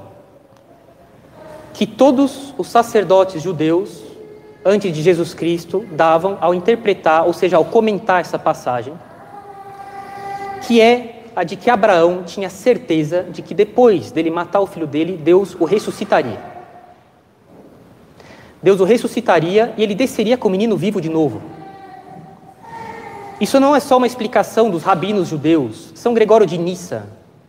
Que 1.73 1.87
todos 1.87 2.53
os 2.55 2.67
sacerdotes 2.67 3.41
judeus 3.41 4.04
antes 4.65 4.91
de 4.91 5.03
Jesus 5.03 5.35
Cristo 5.35 5.85
davam 5.91 6.39
ao 6.41 6.53
interpretar, 6.53 7.27
ou 7.27 7.33
seja, 7.33 7.57
ao 7.57 7.65
comentar 7.65 8.19
essa 8.19 8.39
passagem, 8.39 8.95
que 10.65 10.81
é 10.81 11.23
a 11.35 11.43
de 11.43 11.55
que 11.55 11.69
Abraão 11.69 12.23
tinha 12.23 12.49
certeza 12.49 13.23
de 13.23 13.43
que 13.43 13.53
depois 13.53 14.11
dele 14.11 14.31
matar 14.31 14.61
o 14.61 14.65
filho 14.65 14.87
dele, 14.87 15.15
Deus 15.15 15.55
o 15.59 15.65
ressuscitaria. 15.65 16.39
Deus 18.63 18.79
o 18.79 18.83
ressuscitaria 18.83 19.73
e 19.77 19.83
ele 19.83 19.93
desceria 19.93 20.37
com 20.37 20.47
o 20.47 20.51
menino 20.51 20.75
vivo 20.75 20.99
de 20.99 21.09
novo. 21.09 21.41
Isso 23.39 23.59
não 23.59 23.75
é 23.75 23.79
só 23.79 23.97
uma 23.97 24.07
explicação 24.07 24.71
dos 24.71 24.81
rabinos 24.81 25.27
judeus. 25.27 25.91
São 25.93 26.13
Gregório 26.13 26.47
de 26.47 26.57
Nissa, 26.57 27.05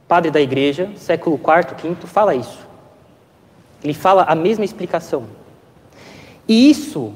padre 0.06 0.30
da 0.30 0.40
igreja, 0.40 0.90
século 0.96 1.36
IV, 1.36 1.94
V, 1.94 2.06
fala 2.06 2.34
isso. 2.34 2.58
Ele 3.82 3.94
fala 3.94 4.24
a 4.24 4.34
mesma 4.34 4.64
explicação. 4.64 5.45
E 6.48 6.70
isso 6.70 7.12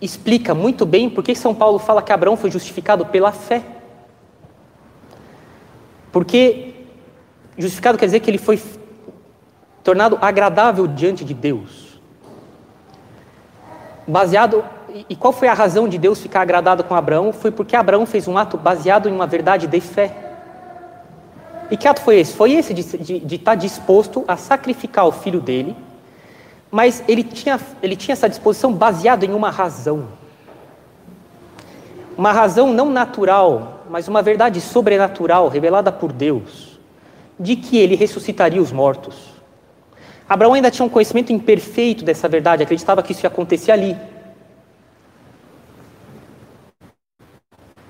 explica 0.00 0.54
muito 0.54 0.86
bem 0.86 1.08
por 1.10 1.24
que 1.24 1.34
São 1.34 1.54
Paulo 1.54 1.78
fala 1.78 2.02
que 2.02 2.12
Abraão 2.12 2.36
foi 2.36 2.50
justificado 2.50 3.06
pela 3.06 3.32
fé. 3.32 3.62
Porque 6.12 6.74
justificado 7.58 7.98
quer 7.98 8.06
dizer 8.06 8.20
que 8.20 8.30
ele 8.30 8.38
foi 8.38 8.60
tornado 9.82 10.18
agradável 10.20 10.86
diante 10.86 11.24
de 11.24 11.34
Deus. 11.34 12.00
Baseado 14.06 14.64
e 15.08 15.16
qual 15.16 15.32
foi 15.32 15.48
a 15.48 15.52
razão 15.54 15.88
de 15.88 15.98
Deus 15.98 16.20
ficar 16.20 16.40
agradado 16.40 16.84
com 16.84 16.94
Abraão? 16.94 17.32
Foi 17.32 17.50
porque 17.50 17.74
Abraão 17.76 18.06
fez 18.06 18.28
um 18.28 18.38
ato 18.38 18.56
baseado 18.56 19.08
em 19.08 19.12
uma 19.12 19.26
verdade 19.26 19.66
de 19.66 19.80
fé. 19.80 20.14
E 21.70 21.76
que 21.76 21.88
ato 21.88 22.00
foi 22.00 22.20
esse? 22.20 22.32
Foi 22.32 22.52
esse 22.52 22.72
de, 22.72 22.82
de, 22.82 23.18
de 23.18 23.34
estar 23.34 23.56
disposto 23.56 24.24
a 24.28 24.36
sacrificar 24.36 25.06
o 25.06 25.12
filho 25.12 25.40
dele 25.40 25.76
mas 26.76 27.02
ele 27.08 27.24
tinha, 27.24 27.58
ele 27.82 27.96
tinha 27.96 28.12
essa 28.12 28.28
disposição 28.28 28.70
baseada 28.70 29.24
em 29.24 29.32
uma 29.32 29.48
razão. 29.48 30.08
Uma 32.18 32.32
razão 32.32 32.70
não 32.70 32.90
natural, 32.90 33.82
mas 33.88 34.08
uma 34.08 34.20
verdade 34.20 34.60
sobrenatural 34.60 35.48
revelada 35.48 35.90
por 35.90 36.12
Deus, 36.12 36.78
de 37.40 37.56
que 37.56 37.78
ele 37.78 37.96
ressuscitaria 37.96 38.60
os 38.60 38.72
mortos. 38.72 39.16
Abraão 40.28 40.52
ainda 40.52 40.70
tinha 40.70 40.84
um 40.84 40.90
conhecimento 40.90 41.32
imperfeito 41.32 42.04
dessa 42.04 42.28
verdade, 42.28 42.62
acreditava 42.62 43.02
que 43.02 43.12
isso 43.12 43.24
ia 43.24 43.28
acontecer 43.28 43.72
ali. 43.72 43.96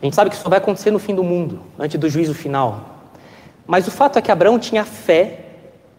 A 0.00 0.04
gente 0.04 0.14
sabe 0.14 0.30
que 0.30 0.36
isso 0.36 0.48
vai 0.48 0.58
acontecer 0.58 0.92
no 0.92 1.00
fim 1.00 1.12
do 1.16 1.24
mundo, 1.24 1.60
antes 1.76 1.98
do 1.98 2.08
juízo 2.08 2.34
final. 2.34 3.00
Mas 3.66 3.88
o 3.88 3.90
fato 3.90 4.16
é 4.16 4.22
que 4.22 4.30
Abraão 4.30 4.60
tinha 4.60 4.84
fé, 4.84 5.40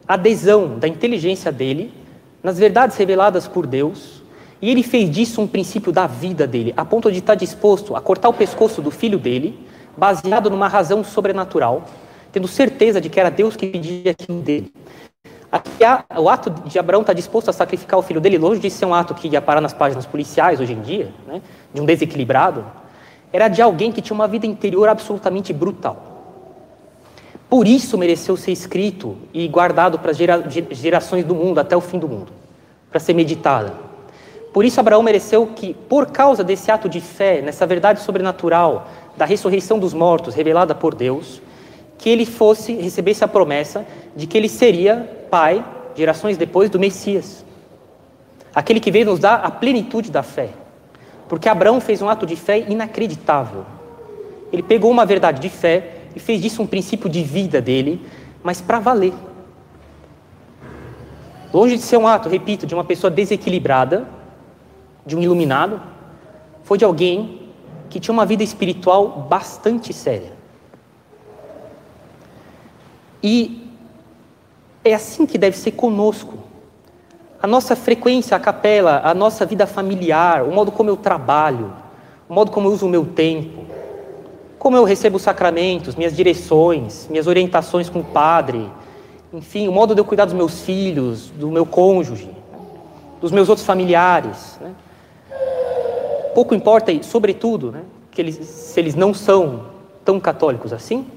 adesão 0.07 0.79
da 0.79 0.87
inteligência 0.87 1.51
dele 1.51 2.06
nas 2.43 2.57
verdades 2.57 2.97
reveladas 2.97 3.47
por 3.47 3.65
Deus, 3.65 4.21
e 4.61 4.69
ele 4.71 4.83
fez 4.83 5.09
disso 5.09 5.41
um 5.41 5.47
princípio 5.47 5.91
da 5.91 6.07
vida 6.07 6.47
dele, 6.47 6.73
a 6.75 6.83
ponto 6.83 7.11
de 7.11 7.19
estar 7.19 7.35
disposto 7.35 7.95
a 7.95 8.01
cortar 8.01 8.29
o 8.29 8.33
pescoço 8.33 8.81
do 8.81 8.89
filho 8.89 9.19
dele, 9.19 9.59
baseado 9.95 10.49
numa 10.49 10.67
razão 10.67 11.03
sobrenatural, 11.03 11.83
tendo 12.31 12.47
certeza 12.47 12.99
de 12.99 13.09
que 13.09 13.19
era 13.19 13.29
Deus 13.29 13.55
que 13.55 13.67
pedia 13.67 14.11
aquilo 14.11 14.41
dele. 14.41 14.71
Aqui, 15.51 15.69
o 16.17 16.29
ato 16.29 16.49
de 16.49 16.77
Abraão 16.77 17.01
estar 17.01 17.13
disposto 17.13 17.49
a 17.49 17.53
sacrificar 17.53 17.97
o 17.97 18.01
filho 18.01 18.19
dele, 18.19 18.37
longe 18.37 18.59
de 18.59 18.69
ser 18.69 18.85
um 18.85 18.93
ato 18.93 19.13
que 19.13 19.27
ia 19.27 19.41
parar 19.41 19.61
nas 19.61 19.73
páginas 19.73 20.05
policiais 20.05 20.59
hoje 20.59 20.73
em 20.73 20.81
dia, 20.81 21.11
né, 21.25 21.41
de 21.73 21.79
um 21.79 21.85
desequilibrado, 21.85 22.65
era 23.31 23.47
de 23.47 23.61
alguém 23.61 23.91
que 23.91 24.01
tinha 24.01 24.15
uma 24.15 24.27
vida 24.27 24.45
interior 24.45 24.89
absolutamente 24.89 25.53
brutal. 25.53 26.16
Por 27.49 27.67
isso 27.67 27.97
mereceu 27.97 28.35
ser 28.35 28.51
escrito 28.51 29.17
e 29.33 29.47
guardado 29.47 29.97
para 29.97 30.11
gera, 30.11 30.43
gerações 30.71 31.23
do 31.23 31.33
mundo, 31.33 31.59
até 31.59 31.77
o 31.77 31.81
fim 31.81 31.97
do 31.97 32.07
mundo, 32.07 32.31
para 32.89 32.99
ser 32.99 33.13
meditada. 33.13 33.73
Por 34.51 34.65
isso 34.65 34.79
Abraão 34.79 35.01
mereceu 35.01 35.47
que, 35.55 35.73
por 35.73 36.07
causa 36.07 36.43
desse 36.43 36.71
ato 36.71 36.89
de 36.89 36.99
fé, 36.99 37.41
nessa 37.41 37.65
verdade 37.65 38.01
sobrenatural 38.01 38.87
da 39.15 39.23
ressurreição 39.23 39.79
dos 39.79 39.93
mortos 39.93 40.35
revelada 40.35 40.75
por 40.75 40.93
Deus, 40.93 41.41
que 41.97 42.09
ele 42.09 42.25
fosse 42.25 42.73
recebesse 42.73 43.23
a 43.23 43.27
promessa 43.27 43.85
de 44.15 44.27
que 44.27 44.37
ele 44.37 44.49
seria 44.49 45.09
pai, 45.29 45.63
gerações 45.95 46.37
depois, 46.37 46.69
do 46.69 46.79
Messias. 46.79 47.45
Aquele 48.53 48.79
que 48.79 48.91
veio 48.91 49.05
nos 49.05 49.19
dar 49.19 49.35
a 49.35 49.51
plenitude 49.51 50.11
da 50.11 50.23
fé. 50.23 50.49
Porque 51.29 51.49
Abraão 51.49 51.79
fez 51.79 52.01
um 52.01 52.09
ato 52.09 52.25
de 52.25 52.35
fé 52.35 52.59
inacreditável. 52.59 53.65
Ele 54.51 54.63
pegou 54.63 54.89
uma 54.89 55.05
verdade 55.05 55.39
de 55.39 55.49
fé 55.49 55.96
e 56.17 56.19
fez 56.19 56.41
disso 56.41 56.63
um 56.63 56.65
princípio 56.65 57.07
de 57.07 57.21
vida 57.21 57.61
dele, 57.61 58.03
mas 58.41 58.59
para 58.59 58.79
valer. 58.79 59.13
Longe 61.53 61.77
de 61.77 61.83
ser 61.83 61.97
um 61.97 62.07
ato, 62.07 62.27
repito, 62.27 62.65
de 62.65 62.73
uma 62.73 62.83
pessoa 62.83 63.11
desequilibrada, 63.11 64.07
de 65.05 65.15
um 65.15 65.21
iluminado, 65.21 65.79
foi 66.63 66.79
de 66.79 66.83
alguém 66.83 67.51
que 67.87 67.99
tinha 67.99 68.11
uma 68.11 68.25
vida 68.25 68.43
espiritual 68.43 69.27
bastante 69.29 69.93
séria. 69.93 70.33
E 73.21 73.71
é 74.83 74.95
assim 74.95 75.27
que 75.27 75.37
deve 75.37 75.55
ser 75.55 75.73
conosco. 75.73 76.39
A 77.39 77.45
nossa 77.45 77.75
frequência 77.75 78.35
à 78.35 78.39
capela, 78.39 79.01
a 79.03 79.13
nossa 79.13 79.45
vida 79.45 79.67
familiar, 79.67 80.41
o 80.41 80.51
modo 80.51 80.71
como 80.71 80.89
eu 80.89 80.97
trabalho, 80.97 81.71
o 82.27 82.33
modo 82.33 82.49
como 82.49 82.67
eu 82.67 82.71
uso 82.71 82.87
o 82.87 82.89
meu 82.89 83.05
tempo, 83.05 83.66
como 84.67 84.75
eu 84.75 84.83
recebo 84.83 85.15
os 85.15 85.21
sacramentos, 85.21 85.95
minhas 85.95 86.13
direções, 86.13 87.07
minhas 87.09 87.25
orientações 87.25 87.87
com 87.87 87.99
o 87.99 88.03
padre, 88.03 88.69
enfim, 89.31 89.65
o 89.65 89.71
modo 89.71 89.95
de 89.95 90.01
eu 90.01 90.03
cuidar 90.03 90.25
dos 90.25 90.33
meus 90.33 90.59
filhos, 90.59 91.29
do 91.29 91.49
meu 91.49 91.65
cônjuge, 91.65 92.29
dos 93.21 93.31
meus 93.31 93.47
outros 93.47 93.65
familiares. 93.65 94.59
Né? 94.59 94.73
Pouco 96.35 96.53
importa, 96.53 96.91
sobretudo, 97.01 97.71
né, 97.71 97.83
que 98.11 98.19
eles, 98.19 98.45
se 98.45 98.77
eles 98.77 98.93
não 98.93 99.13
são 99.13 99.67
tão 100.03 100.19
católicos 100.19 100.73
assim, 100.73 101.07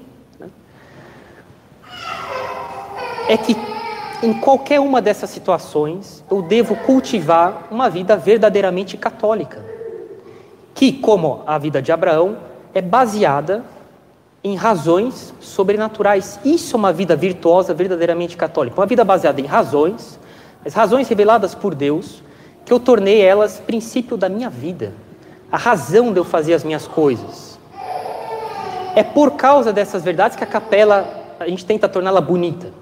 é 3.27 3.35
que 3.35 3.53
em 4.23 4.33
qualquer 4.33 4.79
uma 4.79 5.01
dessas 5.01 5.29
situações 5.29 6.23
eu 6.31 6.41
devo 6.41 6.73
cultivar 6.85 7.67
uma 7.69 7.89
vida 7.89 8.15
verdadeiramente 8.15 8.95
católica, 8.95 9.61
que, 10.73 10.93
como 10.93 11.43
a 11.45 11.57
vida 11.57 11.81
de 11.81 11.91
Abraão, 11.91 12.49
é 12.73 12.81
baseada 12.81 13.63
em 14.43 14.55
razões 14.55 15.33
sobrenaturais. 15.39 16.39
Isso 16.43 16.75
é 16.75 16.77
uma 16.77 16.91
vida 16.91 17.15
virtuosa, 17.15 17.73
verdadeiramente 17.73 18.35
católica. 18.35 18.79
Uma 18.79 18.87
vida 18.87 19.03
baseada 19.03 19.39
em 19.39 19.45
razões, 19.45 20.19
as 20.65 20.73
razões 20.73 21.07
reveladas 21.07 21.53
por 21.53 21.75
Deus, 21.75 22.23
que 22.65 22.73
eu 22.73 22.79
tornei 22.79 23.21
elas 23.21 23.59
princípio 23.59 24.17
da 24.17 24.29
minha 24.29 24.49
vida, 24.49 24.93
a 25.51 25.57
razão 25.57 26.11
de 26.11 26.19
eu 26.19 26.23
fazer 26.23 26.53
as 26.53 26.63
minhas 26.63 26.87
coisas. 26.87 27.59
É 28.95 29.03
por 29.03 29.31
causa 29.31 29.71
dessas 29.71 30.03
verdades 30.03 30.35
que 30.35 30.43
a 30.43 30.47
capela, 30.47 31.35
a 31.39 31.47
gente 31.47 31.65
tenta 31.65 31.87
torná-la 31.87 32.21
bonita 32.21 32.81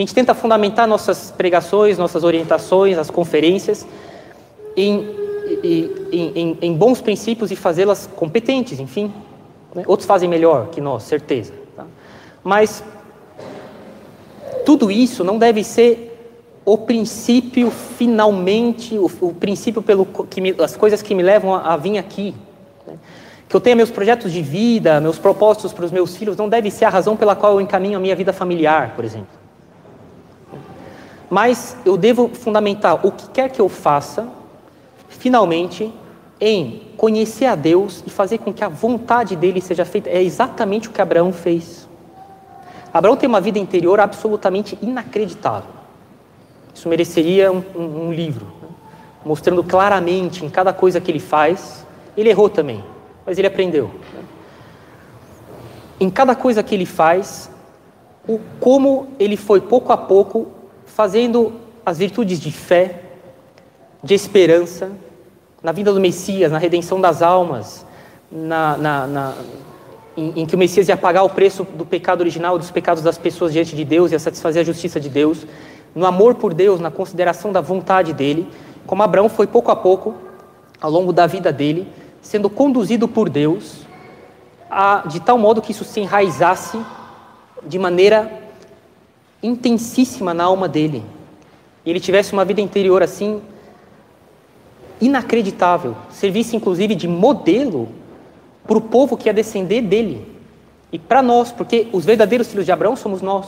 a 0.00 0.02
gente 0.02 0.14
tenta 0.14 0.32
fundamentar 0.32 0.88
nossas 0.88 1.30
pregações, 1.30 1.98
nossas 1.98 2.24
orientações, 2.24 2.96
as 2.96 3.10
conferências 3.10 3.86
em, 4.74 5.14
em, 5.62 6.32
em, 6.34 6.58
em 6.60 6.74
bons 6.74 7.00
princípios 7.00 7.50
e 7.50 7.56
fazê-las 7.56 8.08
competentes, 8.16 8.80
enfim. 8.80 9.12
Né? 9.74 9.84
Outros 9.86 10.06
fazem 10.06 10.28
melhor 10.28 10.68
que 10.68 10.80
nós, 10.80 11.04
certeza. 11.04 11.52
Tá? 11.76 11.84
Mas 12.42 12.82
tudo 14.64 14.90
isso 14.90 15.24
não 15.24 15.38
deve 15.38 15.64
ser 15.64 16.10
o 16.64 16.76
princípio 16.76 17.70
finalmente, 17.70 18.96
o, 18.96 19.10
o 19.20 19.34
princípio 19.34 19.82
pelo 19.82 20.06
que 20.06 20.40
me, 20.40 20.54
as 20.62 20.76
coisas 20.76 21.02
que 21.02 21.14
me 21.14 21.22
levam 21.22 21.54
a, 21.54 21.74
a 21.74 21.76
vir 21.76 21.98
aqui. 21.98 22.34
Né? 22.86 22.94
Que 23.48 23.56
eu 23.56 23.60
tenha 23.60 23.74
meus 23.74 23.90
projetos 23.90 24.32
de 24.32 24.42
vida, 24.42 25.00
meus 25.00 25.18
propósitos 25.18 25.72
para 25.72 25.84
os 25.84 25.90
meus 25.90 26.16
filhos, 26.16 26.36
não 26.36 26.48
deve 26.48 26.70
ser 26.70 26.84
a 26.84 26.88
razão 26.88 27.16
pela 27.16 27.34
qual 27.34 27.54
eu 27.54 27.60
encaminho 27.60 27.96
a 27.96 28.00
minha 28.00 28.14
vida 28.14 28.32
familiar, 28.32 28.94
por 28.94 29.04
exemplo. 29.04 29.40
Mas 31.28 31.76
eu 31.84 31.96
devo 31.96 32.28
fundamentar 32.28 33.06
o 33.06 33.12
que 33.12 33.28
quer 33.30 33.50
que 33.50 33.60
eu 33.60 33.68
faça, 33.68 34.28
finalmente, 35.20 35.92
em 36.40 36.82
conhecer 36.96 37.44
a 37.44 37.54
Deus 37.54 38.02
e 38.06 38.10
fazer 38.10 38.38
com 38.38 38.52
que 38.52 38.64
a 38.64 38.68
vontade 38.68 39.36
dele 39.36 39.60
seja 39.60 39.84
feita. 39.84 40.08
É 40.08 40.22
exatamente 40.22 40.88
o 40.88 40.90
que 40.90 41.00
Abraão 41.00 41.32
fez. 41.32 41.86
Abraão 42.92 43.16
tem 43.16 43.28
uma 43.28 43.40
vida 43.40 43.58
interior 43.58 44.00
absolutamente 44.00 44.78
inacreditável. 44.80 45.70
Isso 46.74 46.88
mereceria 46.88 47.52
um, 47.52 47.62
um, 47.76 48.06
um 48.06 48.12
livro, 48.12 48.46
né? 48.62 48.68
mostrando 49.24 49.62
claramente 49.62 50.44
em 50.44 50.48
cada 50.48 50.72
coisa 50.72 51.00
que 51.00 51.10
ele 51.10 51.20
faz. 51.20 51.86
Ele 52.16 52.30
errou 52.30 52.48
também, 52.48 52.82
mas 53.26 53.36
ele 53.36 53.46
aprendeu. 53.46 53.90
Né? 54.14 54.24
Em 56.00 56.08
cada 56.08 56.34
coisa 56.34 56.62
que 56.62 56.74
ele 56.74 56.86
faz, 56.86 57.50
o 58.26 58.40
como 58.58 59.08
ele 59.18 59.36
foi 59.36 59.60
pouco 59.60 59.92
a 59.92 59.98
pouco 59.98 60.48
fazendo 60.86 61.52
as 61.84 61.98
virtudes 61.98 62.40
de 62.40 62.50
fé, 62.50 63.02
de 64.02 64.14
esperança, 64.14 64.90
na 65.62 65.72
vinda 65.72 65.92
do 65.92 66.00
Messias, 66.00 66.50
na 66.50 66.58
redenção 66.58 67.00
das 67.00 67.22
almas, 67.22 67.86
na, 68.30 68.76
na, 68.76 69.06
na 69.06 69.34
em, 70.16 70.42
em, 70.42 70.46
que 70.46 70.54
o 70.54 70.58
Messias 70.58 70.88
ia 70.88 70.96
pagar 70.96 71.22
o 71.22 71.30
preço 71.30 71.64
do 71.64 71.84
pecado 71.84 72.20
original, 72.20 72.58
dos 72.58 72.70
pecados 72.70 73.02
das 73.02 73.18
pessoas 73.18 73.52
diante 73.52 73.76
de 73.76 73.84
Deus, 73.84 74.12
ia 74.12 74.18
satisfazer 74.18 74.62
a 74.62 74.64
justiça 74.64 74.98
de 74.98 75.08
Deus, 75.08 75.46
no 75.94 76.06
amor 76.06 76.34
por 76.34 76.54
Deus, 76.54 76.80
na 76.80 76.90
consideração 76.90 77.52
da 77.52 77.60
vontade 77.60 78.12
dele, 78.12 78.48
como 78.86 79.02
Abraão 79.02 79.28
foi 79.28 79.46
pouco 79.46 79.70
a 79.70 79.76
pouco, 79.76 80.14
ao 80.80 80.90
longo 80.90 81.12
da 81.12 81.26
vida 81.26 81.52
dele, 81.52 81.86
sendo 82.22 82.48
conduzido 82.48 83.06
por 83.06 83.28
Deus, 83.28 83.86
a, 84.70 85.02
de 85.06 85.20
tal 85.20 85.36
modo 85.36 85.60
que 85.60 85.72
isso 85.72 85.84
se 85.84 86.00
enraizasse 86.00 86.80
de 87.66 87.78
maneira 87.78 88.30
intensíssima 89.42 90.32
na 90.32 90.44
alma 90.44 90.68
dele. 90.68 91.02
E 91.84 91.90
ele 91.90 92.00
tivesse 92.00 92.32
uma 92.32 92.44
vida 92.44 92.60
interior 92.60 93.02
assim 93.02 93.42
inacreditável, 95.00 95.96
servisse 96.10 96.56
inclusive 96.56 96.94
de 96.94 97.08
modelo 97.08 97.88
para 98.66 98.76
o 98.76 98.80
povo 98.80 99.16
que 99.16 99.28
ia 99.28 99.34
descender 99.34 99.82
dele 99.82 100.26
e 100.92 100.98
para 100.98 101.22
nós, 101.22 101.52
porque 101.52 101.88
os 101.92 102.04
verdadeiros 102.04 102.48
filhos 102.48 102.66
de 102.66 102.72
Abraão 102.72 102.96
somos 102.96 103.22
nós, 103.22 103.46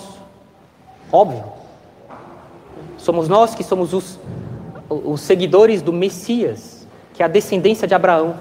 óbvio. 1.11 1.45
Somos 2.97 3.29
nós 3.29 3.55
que 3.55 3.65
somos 3.65 3.93
os, 3.93 4.19
os 4.89 5.21
seguidores 5.21 5.83
do 5.83 5.93
Messias, 5.93 6.87
que 7.13 7.23
é 7.23 7.27
a 7.27 7.29
descendência 7.29 7.87
de 7.87 7.95
Abraão. 7.95 8.37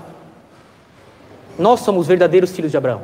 Nós 1.58 1.80
somos 1.80 2.02
os 2.02 2.08
verdadeiros 2.08 2.52
filhos 2.52 2.70
de 2.70 2.78
Abraão. 2.78 3.02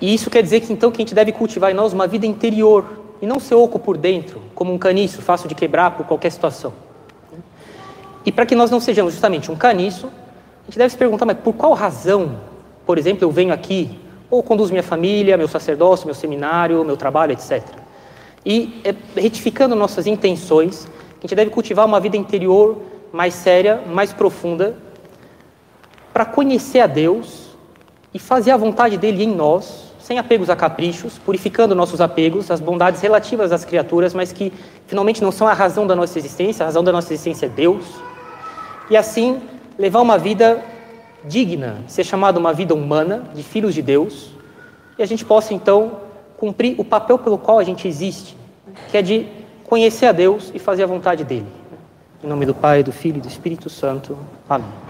E 0.00 0.12
isso 0.12 0.30
quer 0.30 0.42
dizer 0.42 0.60
que 0.60 0.72
então 0.72 0.90
que 0.90 0.96
a 0.96 1.04
gente 1.04 1.14
deve 1.14 1.32
cultivar 1.32 1.70
em 1.70 1.74
nós 1.74 1.92
uma 1.92 2.06
vida 2.06 2.26
interior 2.26 3.04
e 3.20 3.26
não 3.26 3.38
ser 3.38 3.54
oco 3.54 3.78
por 3.78 3.96
dentro, 3.96 4.42
como 4.54 4.72
um 4.72 4.78
caniço, 4.78 5.22
fácil 5.22 5.48
de 5.48 5.54
quebrar 5.54 5.92
por 5.92 6.06
qualquer 6.06 6.30
situação. 6.30 6.72
E 8.26 8.32
para 8.32 8.44
que 8.44 8.56
nós 8.56 8.72
não 8.72 8.80
sejamos 8.80 9.12
justamente 9.12 9.52
um 9.52 9.56
caniço, 9.56 10.08
a 10.08 10.66
gente 10.66 10.78
deve 10.78 10.90
se 10.90 10.98
perguntar, 10.98 11.24
mas 11.24 11.38
por 11.38 11.54
qual 11.54 11.72
razão, 11.74 12.40
por 12.84 12.98
exemplo, 12.98 13.24
eu 13.24 13.30
venho 13.30 13.54
aqui, 13.54 14.00
ou 14.28 14.42
conduzo 14.42 14.72
minha 14.72 14.82
família, 14.82 15.36
meu 15.36 15.46
sacerdócio, 15.46 16.06
meu 16.06 16.14
seminário, 16.14 16.84
meu 16.84 16.96
trabalho, 16.96 17.32
etc. 17.32 17.62
E 18.44 18.80
é, 18.84 18.92
retificando 19.20 19.76
nossas 19.76 20.08
intenções, 20.08 20.88
a 21.18 21.20
gente 21.20 21.36
deve 21.36 21.50
cultivar 21.52 21.86
uma 21.86 22.00
vida 22.00 22.16
interior 22.16 22.78
mais 23.12 23.32
séria, 23.32 23.80
mais 23.86 24.12
profunda, 24.12 24.76
para 26.12 26.24
conhecer 26.24 26.80
a 26.80 26.86
Deus 26.88 27.56
e 28.12 28.18
fazer 28.18 28.50
a 28.50 28.56
vontade 28.56 28.96
dele 28.96 29.22
em 29.22 29.32
nós, 29.32 29.92
sem 30.00 30.18
apegos 30.18 30.50
a 30.50 30.56
caprichos, 30.56 31.18
purificando 31.18 31.74
nossos 31.74 32.00
apegos 32.00 32.50
às 32.50 32.60
bondades 32.60 33.00
relativas 33.00 33.52
às 33.52 33.64
criaturas, 33.64 34.14
mas 34.14 34.32
que 34.32 34.52
finalmente 34.86 35.22
não 35.22 35.30
são 35.30 35.46
a 35.46 35.52
razão 35.52 35.86
da 35.86 35.94
nossa 35.94 36.18
existência, 36.18 36.64
a 36.64 36.66
razão 36.66 36.82
da 36.82 36.90
nossa 36.90 37.12
existência 37.12 37.46
é 37.46 37.48
Deus. 37.48 37.84
E 38.88 38.96
assim, 38.96 39.40
levar 39.78 40.00
uma 40.00 40.16
vida 40.16 40.62
digna, 41.24 41.78
ser 41.88 42.04
chamado 42.04 42.38
uma 42.38 42.52
vida 42.52 42.74
humana, 42.74 43.24
de 43.34 43.42
filhos 43.42 43.74
de 43.74 43.82
Deus, 43.82 44.30
e 44.98 45.02
a 45.02 45.06
gente 45.06 45.24
possa 45.24 45.52
então 45.52 46.00
cumprir 46.36 46.74
o 46.78 46.84
papel 46.84 47.18
pelo 47.18 47.38
qual 47.38 47.58
a 47.58 47.64
gente 47.64 47.88
existe, 47.88 48.36
que 48.90 48.96
é 48.96 49.02
de 49.02 49.26
conhecer 49.64 50.06
a 50.06 50.12
Deus 50.12 50.52
e 50.54 50.58
fazer 50.58 50.84
a 50.84 50.86
vontade 50.86 51.24
dele. 51.24 51.46
Em 52.22 52.26
nome 52.26 52.46
do 52.46 52.54
Pai, 52.54 52.82
do 52.82 52.92
Filho 52.92 53.18
e 53.18 53.20
do 53.20 53.28
Espírito 53.28 53.68
Santo. 53.68 54.16
Amém. 54.48 54.85